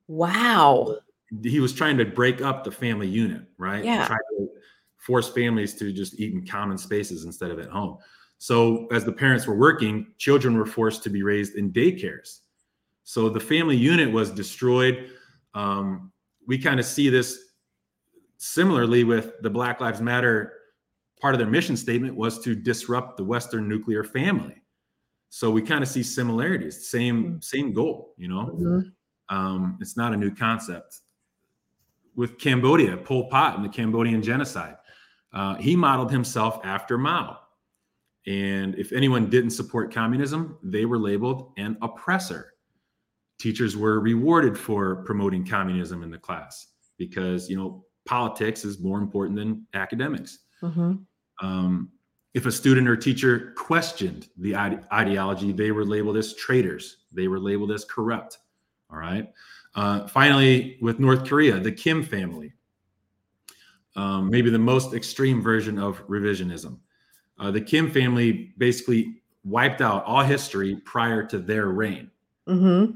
Wow. 0.07 0.97
he 1.43 1.59
was 1.59 1.73
trying 1.73 1.97
to 1.97 2.05
break 2.05 2.41
up 2.41 2.63
the 2.63 2.71
family 2.71 3.07
unit, 3.07 3.43
right? 3.57 3.83
Yeah. 3.83 4.07
Try 4.07 4.17
to 4.37 4.49
force 4.97 5.29
families 5.29 5.73
to 5.75 5.91
just 5.91 6.19
eat 6.19 6.33
in 6.33 6.45
common 6.45 6.77
spaces 6.77 7.25
instead 7.25 7.51
of 7.51 7.59
at 7.59 7.69
home. 7.69 7.97
So 8.37 8.87
as 8.87 9.03
the 9.03 9.11
parents 9.11 9.45
were 9.47 9.55
working, 9.57 10.13
children 10.17 10.55
were 10.57 10.65
forced 10.65 11.03
to 11.03 11.09
be 11.09 11.23
raised 11.23 11.55
in 11.55 11.71
daycares. 11.73 12.41
So 13.07 13.29
the 13.29 13.39
family 13.39 13.77
unit 13.77 14.11
was 14.11 14.31
destroyed. 14.31 15.11
Um, 15.53 16.11
we 16.45 16.57
kind 16.57 16.77
of 16.77 16.85
see 16.85 17.07
this 17.07 17.39
similarly 18.35 19.05
with 19.05 19.41
the 19.41 19.49
Black 19.49 19.79
Lives 19.79 20.01
Matter. 20.01 20.51
Part 21.21 21.33
of 21.33 21.39
their 21.39 21.47
mission 21.47 21.77
statement 21.77 22.17
was 22.17 22.37
to 22.43 22.53
disrupt 22.53 23.15
the 23.15 23.23
Western 23.23 23.69
nuclear 23.69 24.03
family. 24.03 24.61
So 25.29 25.49
we 25.49 25.61
kind 25.61 25.81
of 25.81 25.87
see 25.87 26.03
similarities, 26.03 26.89
same 26.89 27.41
same 27.41 27.71
goal, 27.71 28.13
you 28.17 28.27
know. 28.27 28.57
Mhm. 28.59 28.91
Um, 29.29 29.77
it's 29.79 29.95
not 29.95 30.13
a 30.13 30.17
new 30.17 30.35
concept. 30.35 30.99
With 32.13 32.37
Cambodia, 32.37 32.97
Pol 32.97 33.29
Pot 33.29 33.55
and 33.55 33.63
the 33.63 33.69
Cambodian 33.69 34.21
genocide, 34.21 34.75
uh, 35.31 35.55
he 35.55 35.77
modeled 35.77 36.11
himself 36.11 36.59
after 36.65 36.97
Mao. 36.97 37.39
And 38.25 38.75
if 38.75 38.91
anyone 38.91 39.29
didn't 39.29 39.51
support 39.51 39.93
communism, 39.93 40.57
they 40.61 40.83
were 40.83 40.99
labeled 40.99 41.53
an 41.55 41.77
oppressor. 41.81 42.51
Teachers 43.37 43.77
were 43.77 43.99
rewarded 43.99 44.57
for 44.57 45.03
promoting 45.03 45.45
communism 45.45 46.03
in 46.03 46.09
the 46.09 46.17
class 46.17 46.67
because, 46.97 47.49
you 47.49 47.55
know, 47.57 47.85
politics 48.05 48.65
is 48.65 48.79
more 48.79 48.99
important 48.99 49.37
than 49.37 49.67
academics. 49.73 50.39
Mhm. 50.63 51.05
Um, 51.41 51.91
if 52.33 52.45
a 52.45 52.51
student 52.51 52.87
or 52.87 52.95
teacher 52.95 53.53
questioned 53.55 54.29
the 54.37 54.55
ide- 54.55 54.85
ideology, 54.91 55.51
they 55.51 55.71
were 55.71 55.85
labeled 55.85 56.17
as 56.17 56.33
traitors. 56.35 57.05
They 57.11 57.27
were 57.27 57.39
labeled 57.39 57.71
as 57.71 57.85
corrupt. 57.85 58.39
All 58.89 58.97
right. 58.97 59.31
Uh, 59.75 60.07
finally, 60.07 60.77
with 60.81 60.99
North 60.99 61.27
Korea, 61.27 61.59
the 61.59 61.71
Kim 61.71 62.03
family, 62.03 62.53
um, 63.95 64.29
maybe 64.29 64.49
the 64.49 64.59
most 64.59 64.93
extreme 64.93 65.41
version 65.41 65.77
of 65.77 66.05
revisionism. 66.07 66.79
Uh, 67.39 67.51
the 67.51 67.61
Kim 67.61 67.91
family 67.91 68.53
basically 68.57 69.21
wiped 69.43 69.81
out 69.81 70.03
all 70.05 70.23
history 70.23 70.75
prior 70.85 71.23
to 71.27 71.39
their 71.39 71.67
reign. 71.67 72.09
Mhm. 72.47 72.95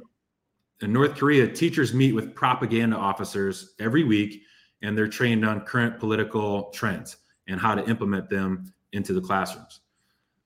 In 0.81 0.91
North 0.91 1.15
Korea, 1.15 1.47
teachers 1.47 1.93
meet 1.93 2.13
with 2.13 2.33
propaganda 2.33 2.95
officers 2.95 3.75
every 3.79 4.03
week, 4.03 4.43
and 4.81 4.97
they're 4.97 5.07
trained 5.07 5.45
on 5.45 5.61
current 5.61 5.99
political 5.99 6.71
trends 6.71 7.17
and 7.47 7.59
how 7.59 7.75
to 7.75 7.87
implement 7.87 8.29
them 8.29 8.73
into 8.93 9.13
the 9.13 9.21
classrooms. 9.21 9.81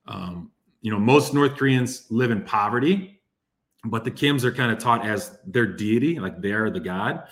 Um, 0.06 0.50
you 0.82 0.90
know, 0.90 0.98
most 0.98 1.32
North 1.32 1.56
Koreans 1.56 2.06
live 2.10 2.30
in 2.30 2.42
poverty, 2.42 3.20
but 3.84 4.04
the 4.04 4.10
Kims 4.10 4.44
are 4.44 4.52
kind 4.52 4.70
of 4.70 4.78
taught 4.78 5.06
as 5.06 5.38
their 5.46 5.66
deity, 5.66 6.18
like 6.18 6.40
they 6.40 6.52
are 6.52 6.70
the 6.70 6.80
god, 6.80 7.24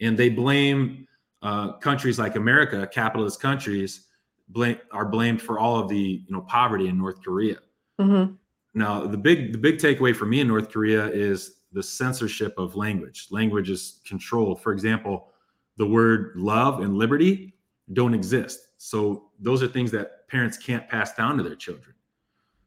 and 0.00 0.18
they 0.18 0.28
blame 0.28 1.06
uh, 1.42 1.72
countries 1.78 2.18
like 2.18 2.36
America, 2.36 2.86
capitalist 2.86 3.40
countries, 3.40 4.06
blame 4.48 4.78
are 4.92 5.06
blamed 5.06 5.40
for 5.40 5.58
all 5.58 5.78
of 5.78 5.88
the 5.88 6.22
you 6.26 6.30
know 6.30 6.42
poverty 6.42 6.88
in 6.88 6.98
North 6.98 7.22
Korea. 7.22 7.56
Mhm. 7.98 8.36
Now, 8.74 9.06
the 9.06 9.16
big 9.16 9.52
the 9.52 9.58
big 9.58 9.78
takeaway 9.78 10.14
for 10.14 10.26
me 10.26 10.40
in 10.40 10.48
North 10.48 10.70
Korea 10.70 11.06
is 11.08 11.59
the 11.72 11.82
censorship 11.82 12.54
of 12.58 12.76
language. 12.76 13.28
Language 13.30 13.70
is 13.70 14.00
controlled. 14.04 14.62
For 14.62 14.72
example, 14.72 15.28
the 15.76 15.86
word 15.86 16.32
love 16.36 16.80
and 16.80 16.96
liberty 16.96 17.54
don't 17.92 18.14
exist. 18.14 18.68
So 18.78 19.30
those 19.38 19.62
are 19.62 19.68
things 19.68 19.90
that 19.92 20.28
parents 20.28 20.56
can't 20.56 20.88
pass 20.88 21.14
down 21.14 21.36
to 21.36 21.42
their 21.42 21.56
children. 21.56 21.94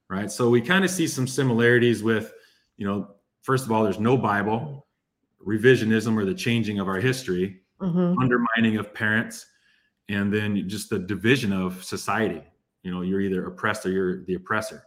Right? 0.09 0.31
So 0.31 0.49
we 0.49 0.61
kind 0.61 0.85
of 0.85 0.91
see 0.91 1.07
some 1.07 1.27
similarities 1.27 2.03
with, 2.03 2.33
you 2.77 2.85
know, 2.85 3.15
first 3.41 3.65
of 3.65 3.71
all, 3.71 3.83
there's 3.83 3.99
no 3.99 4.17
Bible, 4.17 4.85
revisionism 5.45 6.15
or 6.17 6.25
the 6.25 6.33
changing 6.33 6.79
of 6.79 6.87
our 6.87 6.99
history, 6.99 7.61
Mhm. 7.81 8.15
undermining 8.21 8.77
of 8.77 8.93
parents, 8.93 9.47
and 10.09 10.31
then 10.31 10.67
just 10.69 10.89
the 10.89 10.99
division 10.99 11.51
of 11.51 11.83
society. 11.83 12.41
You 12.83 12.91
know, 12.91 13.01
you're 13.01 13.21
either 13.21 13.45
oppressed 13.45 13.85
or 13.85 13.91
you're 13.91 14.23
the 14.25 14.35
oppressor. 14.35 14.83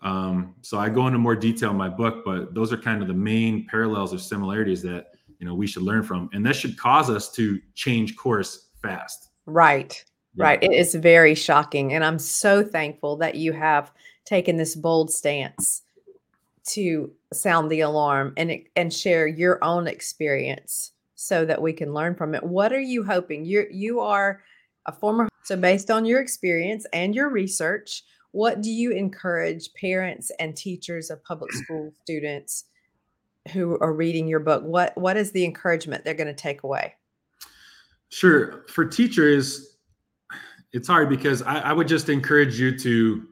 Um, 0.00 0.54
so 0.62 0.78
I 0.78 0.88
go 0.88 1.06
into 1.06 1.18
more 1.18 1.34
detail 1.34 1.70
in 1.70 1.76
my 1.76 1.88
book, 1.88 2.24
but 2.24 2.54
those 2.54 2.72
are 2.72 2.76
kind 2.76 3.02
of 3.02 3.08
the 3.08 3.14
main 3.14 3.66
parallels 3.66 4.14
or 4.14 4.18
similarities 4.18 4.82
that 4.82 5.12
you 5.38 5.46
know 5.46 5.54
we 5.54 5.66
should 5.66 5.82
learn 5.82 6.02
from. 6.02 6.30
And 6.32 6.44
that 6.46 6.56
should 6.56 6.78
cause 6.78 7.10
us 7.10 7.30
to 7.32 7.60
change 7.74 8.16
course 8.16 8.68
fast. 8.80 9.30
Right 9.46 10.04
yeah. 10.38 10.44
right. 10.44 10.62
It 10.62 10.72
is 10.72 10.94
very 10.94 11.34
shocking. 11.34 11.94
And 11.94 12.04
i'm 12.04 12.18
so 12.18 12.62
thankful 12.62 13.16
that 13.16 13.34
you 13.34 13.52
have 13.52 13.90
taken 14.24 14.56
this 14.56 14.74
bold 14.74 15.10
stance 15.10 15.82
to 16.66 17.10
sound 17.32 17.70
the 17.70 17.80
alarm 17.80 18.34
and 18.36 18.60
and 18.76 18.92
share 18.92 19.26
your 19.26 19.62
own 19.64 19.86
experience 19.86 20.92
so 21.14 21.44
that 21.44 21.60
we 21.60 21.72
can 21.72 21.92
learn 21.92 22.14
from 22.14 22.34
it. 22.34 22.42
What 22.42 22.72
are 22.72 22.80
you 22.80 23.02
hoping? 23.02 23.44
You 23.44 23.66
you 23.70 24.00
are 24.00 24.42
a 24.86 24.92
former 24.92 25.28
so 25.42 25.56
based 25.56 25.90
on 25.90 26.04
your 26.04 26.20
experience 26.20 26.86
and 26.92 27.14
your 27.14 27.30
research 27.30 28.04
what 28.32 28.60
do 28.60 28.70
you 28.70 28.90
encourage 28.90 29.72
parents 29.74 30.30
and 30.38 30.56
teachers 30.56 31.10
of 31.10 31.22
public 31.24 31.52
school 31.52 31.92
students 32.02 32.64
who 33.52 33.78
are 33.78 33.92
reading 33.92 34.28
your 34.28 34.40
book? 34.40 34.62
What 34.64 34.96
what 34.96 35.16
is 35.16 35.32
the 35.32 35.44
encouragement 35.44 36.04
they're 36.04 36.14
going 36.14 36.26
to 36.26 36.34
take 36.34 36.62
away? 36.62 36.94
Sure 38.10 38.64
for 38.68 38.84
teachers 38.84 39.76
it's 40.72 40.88
hard 40.88 41.08
because 41.08 41.42
I, 41.42 41.60
I, 41.60 41.72
would 41.72 41.88
just 41.88 42.10
encourage 42.10 42.60
you 42.60 42.78
to 42.80 43.26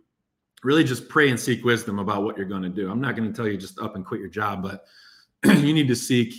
really 0.65 0.85
just 0.85 1.07
pray 1.09 1.29
and 1.29 1.39
seek 1.39 1.65
wisdom 1.67 1.99
about 1.99 2.23
what 2.23 2.35
you're 2.35 2.47
going 2.47 2.63
to 2.63 2.71
do. 2.71 2.91
I'm 2.91 3.01
not 3.01 3.15
going 3.15 3.31
to 3.31 3.37
tell 3.37 3.47
you 3.47 3.59
just 3.59 3.79
up 3.79 3.95
and 3.95 4.05
quit 4.05 4.21
your 4.21 4.31
job 4.31 4.63
but 4.63 4.87
you 5.45 5.73
need 5.73 5.89
to 5.89 5.97
seek 5.97 6.35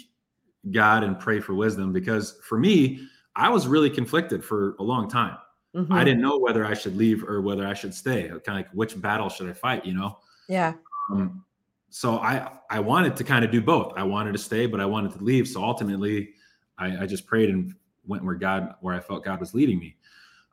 god 0.72 1.04
and 1.04 1.20
pray 1.20 1.40
for 1.40 1.54
wisdom 1.54 1.94
because 1.94 2.38
for 2.44 2.58
me 2.58 3.08
i 3.36 3.48
was 3.48 3.68
really 3.68 3.90
conflicted 3.90 4.44
for 4.44 4.76
a 4.80 4.84
long 4.84 5.10
time 5.10 5.38
mm-hmm. 5.76 5.94
i 5.94 6.04
didn't 6.04 6.22
know 6.22 6.38
whether 6.38 6.66
i 6.66 6.74
should 6.74 6.96
leave 6.96 7.24
or 7.24 7.42
whether 7.42 7.68
i 7.68 7.74
should 7.74 7.94
stay 7.94 8.28
kind 8.28 8.40
of 8.40 8.56
like 8.56 8.70
which 8.72 9.00
battle 9.02 9.30
should 9.30 9.50
i 9.50 9.54
fight 9.54 9.86
you 9.86 9.94
know 9.94 10.18
yeah 10.48 10.74
um, 11.12 11.44
so 11.90 12.18
I 12.18 12.50
I 12.70 12.80
wanted 12.80 13.16
to 13.18 13.24
kind 13.24 13.46
of 13.46 13.52
do 13.52 13.62
both. 13.62 13.94
I 13.96 14.04
wanted 14.04 14.34
to 14.34 14.38
stay, 14.38 14.66
but 14.66 14.80
I 14.80 14.86
wanted 14.86 15.14
to 15.14 15.24
leave. 15.24 15.48
So 15.48 15.64
ultimately, 15.64 16.30
I, 16.78 17.04
I 17.04 17.06
just 17.06 17.26
prayed 17.26 17.50
and 17.50 17.74
went 18.06 18.24
where 18.24 18.36
God 18.36 18.76
where 18.82 18.96
I 18.96 19.00
felt 19.00 19.24
God 19.24 19.40
was 19.40 19.54
leading 19.54 19.80
me. 19.80 19.96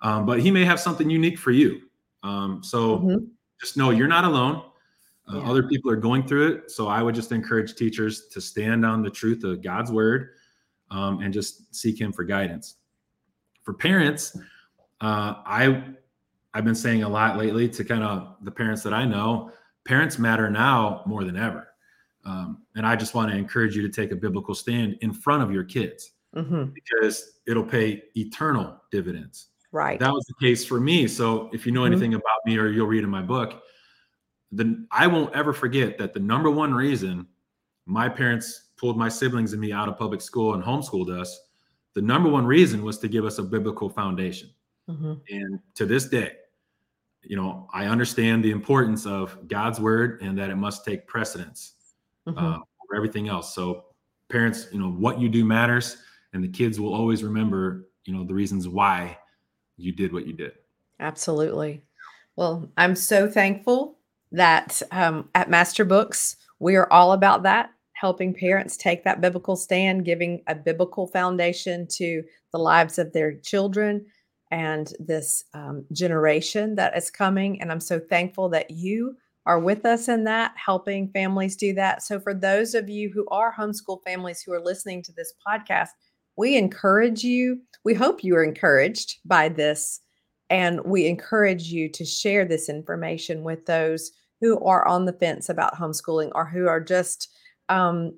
Um, 0.03 0.27
but 0.27 0.41
He 0.41 0.51
may 0.51 0.65
have 0.65 0.81
something 0.81 1.11
unique 1.11 1.39
for 1.39 1.51
you. 1.51 1.83
Um, 2.23 2.63
so 2.63 2.99
mm-hmm. 2.99 3.25
just 3.61 3.77
know 3.77 3.91
you're 3.91 4.09
not 4.09 4.25
alone. 4.25 4.63
Uh, 5.31 5.39
yeah. 5.39 5.51
Other 5.51 5.63
people 5.65 5.91
are 5.91 5.97
going 5.97 6.27
through 6.27 6.49
it. 6.49 6.71
So 6.71 6.87
I 6.89 7.03
would 7.03 7.15
just 7.15 7.33
encourage 7.33 7.75
teachers 7.75 8.27
to 8.29 8.41
stand 8.41 8.85
on 8.85 9.03
the 9.03 9.11
truth 9.11 9.43
of 9.45 9.63
God's 9.63 9.91
word 9.91 10.31
um, 10.91 11.21
and 11.21 11.33
just 11.33 11.75
seek 11.75 12.01
Him 12.01 12.13
for 12.13 12.25
guidance. 12.25 12.77
For 13.65 13.73
parents, 13.73 14.37
uh, 15.05 15.43
I 15.45 15.85
I've 16.55 16.65
been 16.65 16.75
saying 16.75 17.03
a 17.03 17.09
lot 17.09 17.37
lately 17.37 17.69
to 17.69 17.85
kind 17.85 18.03
of 18.03 18.37
the 18.43 18.51
parents 18.51 18.83
that 18.85 18.95
I 18.95 19.05
know 19.05 19.51
parents 19.85 20.19
matter 20.19 20.49
now 20.49 21.03
more 21.05 21.25
than 21.25 21.37
ever. 21.37 21.69
Um, 22.25 22.63
and 22.75 22.87
I 22.87 22.97
just 22.97 23.15
want 23.15 23.31
to 23.31 23.37
encourage 23.37 23.77
you 23.77 23.83
to 23.83 23.89
take 23.91 24.13
a 24.13 24.17
biblical 24.17 24.55
stand 24.55 24.97
in 25.03 25.13
front 25.13 25.43
of 25.43 25.53
your 25.53 25.65
kids 25.65 26.13
mm-hmm. 26.35 26.71
because 26.73 27.33
it'll 27.47 27.65
pay 27.65 28.05
eternal 28.17 28.81
dividends. 28.91 29.49
Right. 29.73 29.99
That 30.01 30.13
was 30.13 30.25
the 30.25 30.47
case 30.47 30.65
for 30.65 30.81
me. 30.81 31.07
So 31.07 31.51
if 31.53 31.67
you 31.67 31.73
know 31.73 31.83
mm-hmm. 31.83 31.93
anything 31.93 32.11
mm-hmm. 32.13 32.21
about 32.21 32.47
me 32.47 32.57
or 32.57 32.69
you'll 32.69 32.87
read 32.87 33.05
in 33.05 33.11
my 33.11 33.21
book, 33.21 33.63
then 34.53 34.87
I 34.91 35.07
won't 35.07 35.35
ever 35.35 35.53
forget 35.53 35.99
that 35.99 36.15
the 36.15 36.21
number 36.21 36.51
one 36.51 36.73
reason 36.73 37.27
my 37.85 38.09
parents 38.09 38.71
pulled 38.79 38.97
my 38.97 39.11
siblings 39.11 39.53
and 39.53 39.61
me 39.61 39.73
out 39.73 39.89
of 39.89 39.99
public 39.99 40.23
school 40.23 40.55
and 40.55 40.63
homeschooled 40.63 41.11
us, 41.11 41.39
the 41.95 42.01
number 42.01 42.31
one 42.31 42.47
reason 42.47 42.83
was 42.83 42.99
to 43.01 43.09
give 43.09 43.27
us 43.27 43.39
a 43.39 43.43
biblical 43.43 43.91
foundation. 43.91 44.49
Mm-hmm. 44.89 45.15
And 45.31 45.61
to 45.75 45.87
this 45.87 46.07
day, 46.07 46.33
you 47.23 47.37
know, 47.37 47.69
I 47.73 47.87
understand 47.87 48.45
the 48.45 48.51
importance 48.51 49.07
of 49.07 49.49
God's 49.49 49.81
word 49.81 50.21
and 50.21 50.39
that 50.39 50.51
it 50.51 50.57
must 50.57 50.85
take 50.85 51.07
precedence 51.07 51.75
mm-hmm. 52.29 52.39
uh, 52.39 52.57
over 52.57 52.97
everything 52.97 53.29
else. 53.29 53.55
So, 53.55 53.87
parents, 54.29 54.67
you 54.73 54.79
know, 54.79 54.91
what 54.91 55.21
you 55.21 55.29
do 55.29 55.45
matters, 55.45 55.97
and 56.33 56.43
the 56.43 56.49
kids 56.49 56.81
will 56.81 56.93
always 56.93 57.23
remember, 57.23 57.89
you 58.05 58.15
know, 58.15 58.25
the 58.25 58.35
reasons 58.35 58.69
why 58.69 59.19
you 59.77 59.93
did 59.93 60.13
what 60.13 60.27
you 60.27 60.33
did. 60.33 60.53
Absolutely. 61.01 61.83
Well, 62.37 62.71
I'm 62.77 62.97
so 62.97 63.29
thankful 63.29 63.99
that 64.33 64.83
um, 64.91 65.29
at 65.35 65.49
Master 65.49 65.85
Books, 65.85 66.37
we 66.59 66.77
are 66.77 66.93
all 66.93 67.13
about 67.13 67.43
that 67.45 67.71
helping 67.95 68.35
parents 68.35 68.77
take 68.77 69.05
that 69.05 69.21
biblical 69.21 69.57
stand, 69.57 70.05
giving 70.05 70.43
a 70.47 70.55
biblical 70.55 71.07
foundation 71.07 71.87
to 71.87 72.23
the 72.53 72.59
lives 72.59 72.99
of 72.99 73.13
their 73.13 73.35
children 73.37 74.05
and 74.51 74.93
this 74.99 75.45
um, 75.55 75.85
generation 75.93 76.75
that 76.77 76.97
is 76.97 77.11
coming. 77.11 77.61
And 77.61 77.73
I'm 77.73 77.81
so 77.81 77.99
thankful 77.99 78.49
that 78.51 78.71
you 78.71 79.17
are 79.47 79.59
with 79.59 79.85
us 79.85 80.09
in 80.09 80.25
that, 80.25 80.55
helping 80.57 81.09
families 81.09 81.57
do 81.57 81.75
that. 81.75 82.03
So, 82.03 82.19
for 82.19 82.33
those 82.33 82.75
of 82.75 82.89
you 82.89 83.11
who 83.11 83.27
are 83.29 83.55
homeschool 83.55 84.03
families 84.05 84.43
who 84.43 84.53
are 84.53 84.63
listening 84.63 85.03
to 85.03 85.13
this 85.13 85.35
podcast, 85.47 85.91
we 86.37 86.57
encourage 86.57 87.23
you. 87.23 87.61
We 87.85 87.95
hope 87.95 88.25
you 88.25 88.37
are 88.37 88.45
encouraged 88.45 89.19
by 89.25 89.49
this. 89.49 90.01
And 90.51 90.81
we 90.85 91.07
encourage 91.07 91.65
you 91.65 91.89
to 91.91 92.05
share 92.05 92.45
this 92.45 92.69
information 92.69 93.45
with 93.45 93.67
those 93.67 94.11
who 94.41 94.59
are 94.61 94.87
on 94.87 95.05
the 95.05 95.13
fence 95.13 95.49
about 95.49 95.75
homeschooling 95.75 96.31
or 96.35 96.45
who 96.45 96.69
are 96.69 96.81
just 96.81 97.29
um, 97.69 98.13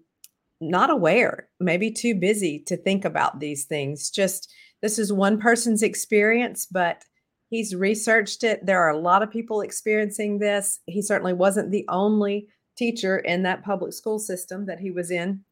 not 0.60 0.90
aware, 0.90 1.48
maybe 1.60 1.90
too 1.90 2.14
busy 2.14 2.58
to 2.66 2.76
think 2.76 3.04
about 3.04 3.40
these 3.40 3.64
things. 3.64 4.10
Just 4.10 4.52
this 4.82 4.98
is 4.98 5.12
one 5.12 5.38
person's 5.38 5.82
experience, 5.82 6.66
but 6.66 7.04
he's 7.48 7.74
researched 7.74 8.44
it. 8.44 8.64
There 8.64 8.82
are 8.82 8.90
a 8.90 8.98
lot 8.98 9.22
of 9.22 9.30
people 9.30 9.60
experiencing 9.60 10.38
this. 10.38 10.80
He 10.86 11.02
certainly 11.02 11.32
wasn't 11.32 11.70
the 11.70 11.86
only 11.88 12.48
teacher 12.76 13.18
in 13.18 13.42
that 13.42 13.64
public 13.64 13.92
school 13.92 14.18
system 14.18 14.66
that 14.66 14.80
he 14.80 14.90
was 14.90 15.10
in. 15.10 15.42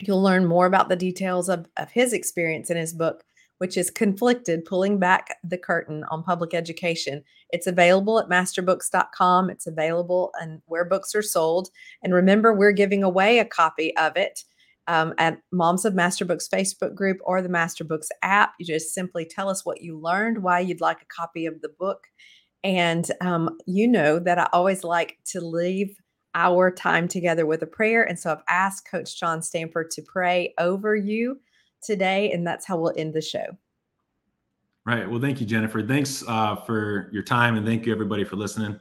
You'll 0.00 0.22
learn 0.22 0.44
more 0.44 0.66
about 0.66 0.88
the 0.88 0.96
details 0.96 1.48
of, 1.48 1.66
of 1.76 1.90
his 1.90 2.12
experience 2.12 2.68
in 2.68 2.76
his 2.76 2.92
book, 2.92 3.22
which 3.58 3.76
is 3.76 3.90
Conflicted 3.90 4.64
Pulling 4.64 4.98
Back 4.98 5.36
the 5.44 5.58
Curtain 5.58 6.04
on 6.10 6.24
Public 6.24 6.52
Education. 6.52 7.22
It's 7.50 7.68
available 7.68 8.18
at 8.18 8.28
masterbooks.com. 8.28 9.50
It's 9.50 9.68
available 9.68 10.32
and 10.40 10.60
where 10.66 10.84
books 10.84 11.14
are 11.14 11.22
sold. 11.22 11.70
And 12.02 12.12
remember, 12.12 12.52
we're 12.52 12.72
giving 12.72 13.04
away 13.04 13.38
a 13.38 13.44
copy 13.44 13.96
of 13.96 14.16
it 14.16 14.42
um, 14.86 15.14
at 15.18 15.38
Moms 15.52 15.84
of 15.84 15.94
Master 15.94 16.24
Books 16.24 16.48
Facebook 16.52 16.94
group 16.94 17.18
or 17.24 17.42
the 17.42 17.48
Master 17.48 17.84
Books 17.84 18.08
app. 18.22 18.52
You 18.58 18.66
just 18.66 18.92
simply 18.94 19.24
tell 19.24 19.48
us 19.48 19.64
what 19.64 19.82
you 19.82 19.98
learned, 19.98 20.42
why 20.42 20.60
you'd 20.60 20.80
like 20.80 21.02
a 21.02 21.06
copy 21.06 21.46
of 21.46 21.60
the 21.60 21.70
book. 21.78 22.06
And 22.62 23.10
um, 23.20 23.58
you 23.66 23.86
know 23.86 24.18
that 24.18 24.38
I 24.38 24.48
always 24.52 24.84
like 24.84 25.18
to 25.26 25.40
leave 25.40 25.96
our 26.34 26.70
time 26.70 27.08
together 27.08 27.46
with 27.46 27.62
a 27.62 27.66
prayer. 27.66 28.02
And 28.02 28.18
so 28.18 28.32
I've 28.32 28.42
asked 28.48 28.88
Coach 28.90 29.18
John 29.18 29.42
Stamper 29.42 29.84
to 29.84 30.02
pray 30.02 30.54
over 30.58 30.96
you 30.96 31.40
today, 31.82 32.32
and 32.32 32.46
that's 32.46 32.66
how 32.66 32.78
we'll 32.78 32.94
end 32.96 33.14
the 33.14 33.20
show. 33.20 33.46
Right. 34.86 35.08
Well, 35.08 35.20
thank 35.20 35.40
you, 35.40 35.46
Jennifer. 35.46 35.82
Thanks 35.82 36.24
uh, 36.26 36.56
for 36.56 37.08
your 37.12 37.22
time, 37.22 37.56
and 37.56 37.66
thank 37.66 37.86
you, 37.86 37.92
everybody, 37.92 38.24
for 38.24 38.36
listening. 38.36 38.78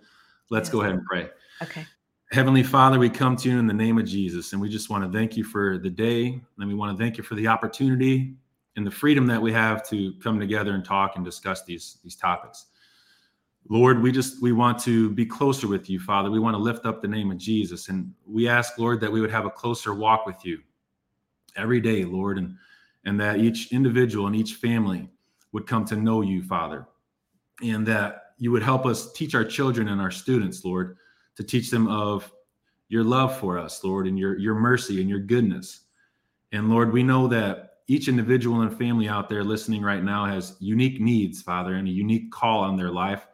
Let's 0.50 0.68
yes. 0.68 0.74
go 0.74 0.82
ahead 0.82 0.96
and 0.96 1.06
pray. 1.06 1.30
Okay. 1.62 1.86
Heavenly 2.32 2.64
Father, 2.64 2.98
we 2.98 3.12
come 3.12 3.36
to 3.38 3.50
you 3.50 3.60
in 3.60 3.68
the 3.68 3.74
name 3.74 4.00
of 4.00 4.06
Jesus, 4.06 4.54
and 4.54 4.62
we 4.62 4.68
just 4.68 4.90
want 4.90 5.04
to 5.04 5.16
thank 5.16 5.38
you 5.38 5.44
for 5.44 5.78
the 5.78 5.90
day, 5.90 6.42
and 6.58 6.68
we 6.68 6.74
want 6.74 6.98
to 6.98 7.04
thank 7.04 7.16
you 7.16 7.24
for 7.24 7.36
the 7.36 7.48
opportunity 7.48 8.34
and 8.76 8.88
the 8.88 8.92
freedom 8.92 9.28
that 9.28 9.40
we 9.40 9.52
have 9.52 9.88
to 9.90 10.14
come 10.24 10.40
together 10.40 10.74
and 10.74 10.84
talk 10.84 11.16
and 11.16 11.24
discuss 11.24 11.64
these 11.64 12.00
these 12.04 12.16
topics. 12.16 12.66
Lord, 13.70 14.02
we 14.02 14.12
just 14.12 14.42
we 14.42 14.52
want 14.52 14.80
to 14.80 15.12
be 15.12 15.28
closer 15.28 15.68
with 15.68 15.92
you, 15.92 16.00
Father. 16.00 16.32
We 16.32 16.40
want 16.40 16.56
to 16.56 16.62
lift 16.62 16.88
up 16.88 17.04
the 17.04 17.08
name 17.08 17.30
of 17.30 17.38
Jesus, 17.38 17.90
and 17.90 18.12
we 18.26 18.48
ask, 18.48 18.80
Lord, 18.80 19.00
that 19.02 19.12
we 19.12 19.22
would 19.22 19.32
have 19.32 19.46
a 19.46 19.52
closer 19.52 19.94
walk 19.94 20.26
with 20.26 20.44
you 20.44 20.60
every 21.56 21.82
day, 21.82 22.04
Lord, 22.04 22.40
and 22.40 22.56
and 23.06 23.20
that 23.20 23.38
each 23.38 23.72
individual 23.72 24.26
and 24.26 24.36
each 24.36 24.56
family 24.56 25.08
would 25.52 25.68
come 25.68 25.86
to 25.86 25.96
know 25.96 26.22
you, 26.22 26.42
Father, 26.42 26.88
and 27.62 27.86
that 27.86 28.34
you 28.40 28.52
would 28.52 28.64
help 28.64 28.88
us 28.88 29.14
teach 29.14 29.36
our 29.36 29.46
children 29.46 29.90
and 29.90 30.02
our 30.02 30.10
students, 30.10 30.66
Lord 30.66 30.98
to 31.36 31.44
teach 31.44 31.70
them 31.70 31.88
of 31.88 32.32
your 32.90 33.04
love 33.04 33.38
for 33.38 33.58
us, 33.58 33.84
Lord, 33.84 34.08
and 34.08 34.18
your, 34.18 34.38
your 34.38 34.56
mercy 34.56 35.02
and 35.02 35.10
your 35.10 35.20
goodness. 35.20 35.82
And 36.52 36.70
Lord, 36.70 36.94
we 36.94 37.04
know 37.04 37.28
that 37.28 37.78
each 37.88 38.08
individual 38.08 38.62
and 38.62 38.78
family 38.78 39.08
out 39.08 39.30
there 39.30 39.44
listening 39.44 39.82
right 39.82 40.04
now 40.04 40.26
has 40.26 40.56
unique 40.60 41.02
needs, 41.02 41.42
Father, 41.42 41.76
and 41.76 41.88
a 41.88 41.92
unique 41.92 42.32
call 42.32 42.60
on 42.62 42.78
their 42.78 42.92
life. 42.92 43.28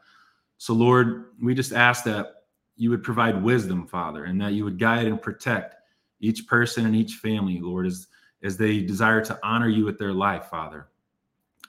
So, 0.58 0.74
Lord, 0.74 1.26
we 1.42 1.54
just 1.54 1.74
ask 1.74 2.04
that 2.06 2.44
you 2.76 2.90
would 2.90 3.04
provide 3.04 3.44
wisdom, 3.44 3.86
Father, 3.86 4.26
and 4.26 4.40
that 4.42 4.54
you 4.54 4.64
would 4.64 4.80
guide 4.80 5.08
and 5.08 5.22
protect 5.22 5.76
each 6.22 6.48
person 6.48 6.86
and 6.86 6.96
each 6.96 7.16
family, 7.16 7.60
Lord, 7.60 7.86
as, 7.86 8.08
as 8.44 8.58
they 8.58 8.80
desire 8.80 9.24
to 9.26 9.40
honor 9.44 9.70
you 9.70 9.86
with 9.86 10.00
their 10.00 10.14
life, 10.14 10.46
Father. 10.46 10.88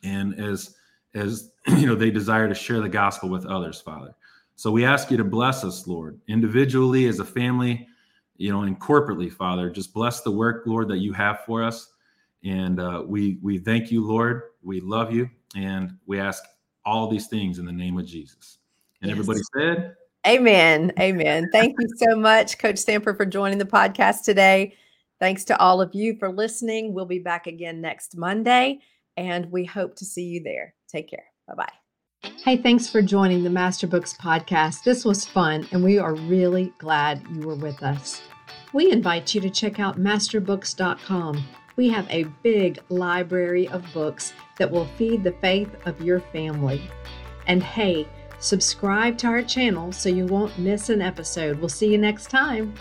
And 0.02 0.38
as 0.40 0.76
as 1.14 1.50
you 1.66 1.86
know, 1.86 1.94
they 1.94 2.10
desire 2.10 2.48
to 2.48 2.54
share 2.54 2.80
the 2.80 2.88
gospel 2.88 3.28
with 3.28 3.46
others, 3.46 3.80
Father. 3.80 4.14
So 4.60 4.70
we 4.70 4.84
ask 4.84 5.10
you 5.10 5.16
to 5.16 5.24
bless 5.24 5.64
us, 5.64 5.86
Lord, 5.86 6.20
individually 6.28 7.06
as 7.06 7.18
a 7.18 7.24
family, 7.24 7.88
you 8.36 8.52
know, 8.52 8.60
and 8.60 8.78
corporately, 8.78 9.32
Father. 9.32 9.70
Just 9.70 9.94
bless 9.94 10.20
the 10.20 10.30
work, 10.30 10.64
Lord, 10.66 10.88
that 10.88 10.98
you 10.98 11.14
have 11.14 11.46
for 11.46 11.64
us. 11.64 11.94
And 12.44 12.78
uh, 12.78 13.02
we 13.06 13.38
we 13.40 13.56
thank 13.56 13.90
you, 13.90 14.06
Lord. 14.06 14.42
We 14.62 14.82
love 14.82 15.14
you, 15.14 15.30
and 15.56 15.96
we 16.04 16.20
ask 16.20 16.44
all 16.84 17.08
these 17.08 17.26
things 17.26 17.58
in 17.58 17.64
the 17.64 17.72
name 17.72 17.98
of 17.98 18.04
Jesus. 18.04 18.58
And 19.00 19.08
yes. 19.08 19.18
everybody 19.18 19.40
said, 19.56 19.96
Amen. 20.26 20.92
Amen. 21.00 21.48
Thank 21.52 21.76
you 21.80 21.88
so 21.96 22.14
much, 22.14 22.58
Coach 22.58 22.76
Stamper, 22.76 23.14
for 23.14 23.24
joining 23.24 23.56
the 23.56 23.64
podcast 23.64 24.24
today. 24.24 24.74
Thanks 25.20 25.42
to 25.46 25.58
all 25.58 25.80
of 25.80 25.94
you 25.94 26.16
for 26.18 26.30
listening. 26.30 26.92
We'll 26.92 27.06
be 27.06 27.18
back 27.18 27.46
again 27.46 27.80
next 27.80 28.14
Monday, 28.14 28.80
and 29.16 29.50
we 29.50 29.64
hope 29.64 29.96
to 29.96 30.04
see 30.04 30.24
you 30.24 30.42
there. 30.42 30.74
Take 30.86 31.08
care. 31.08 31.24
Bye 31.48 31.54
bye. 31.54 31.72
Hey, 32.22 32.58
thanks 32.58 32.86
for 32.86 33.00
joining 33.00 33.44
the 33.44 33.50
Master 33.50 33.86
Books 33.86 34.12
podcast. 34.12 34.84
This 34.84 35.06
was 35.06 35.24
fun, 35.24 35.66
and 35.72 35.82
we 35.82 35.98
are 35.98 36.14
really 36.14 36.72
glad 36.76 37.22
you 37.32 37.46
were 37.46 37.54
with 37.54 37.82
us. 37.82 38.20
We 38.74 38.92
invite 38.92 39.34
you 39.34 39.40
to 39.40 39.48
check 39.48 39.80
out 39.80 39.98
masterbooks.com. 39.98 41.42
We 41.76 41.88
have 41.88 42.06
a 42.10 42.24
big 42.42 42.78
library 42.90 43.68
of 43.68 43.90
books 43.94 44.34
that 44.58 44.70
will 44.70 44.84
feed 44.98 45.24
the 45.24 45.32
faith 45.32 45.74
of 45.86 46.02
your 46.02 46.20
family. 46.20 46.82
And 47.46 47.62
hey, 47.62 48.06
subscribe 48.38 49.16
to 49.18 49.28
our 49.28 49.42
channel 49.42 49.90
so 49.90 50.10
you 50.10 50.26
won't 50.26 50.58
miss 50.58 50.90
an 50.90 51.00
episode. 51.00 51.58
We'll 51.58 51.70
see 51.70 51.90
you 51.90 51.98
next 51.98 52.28
time. 52.28 52.74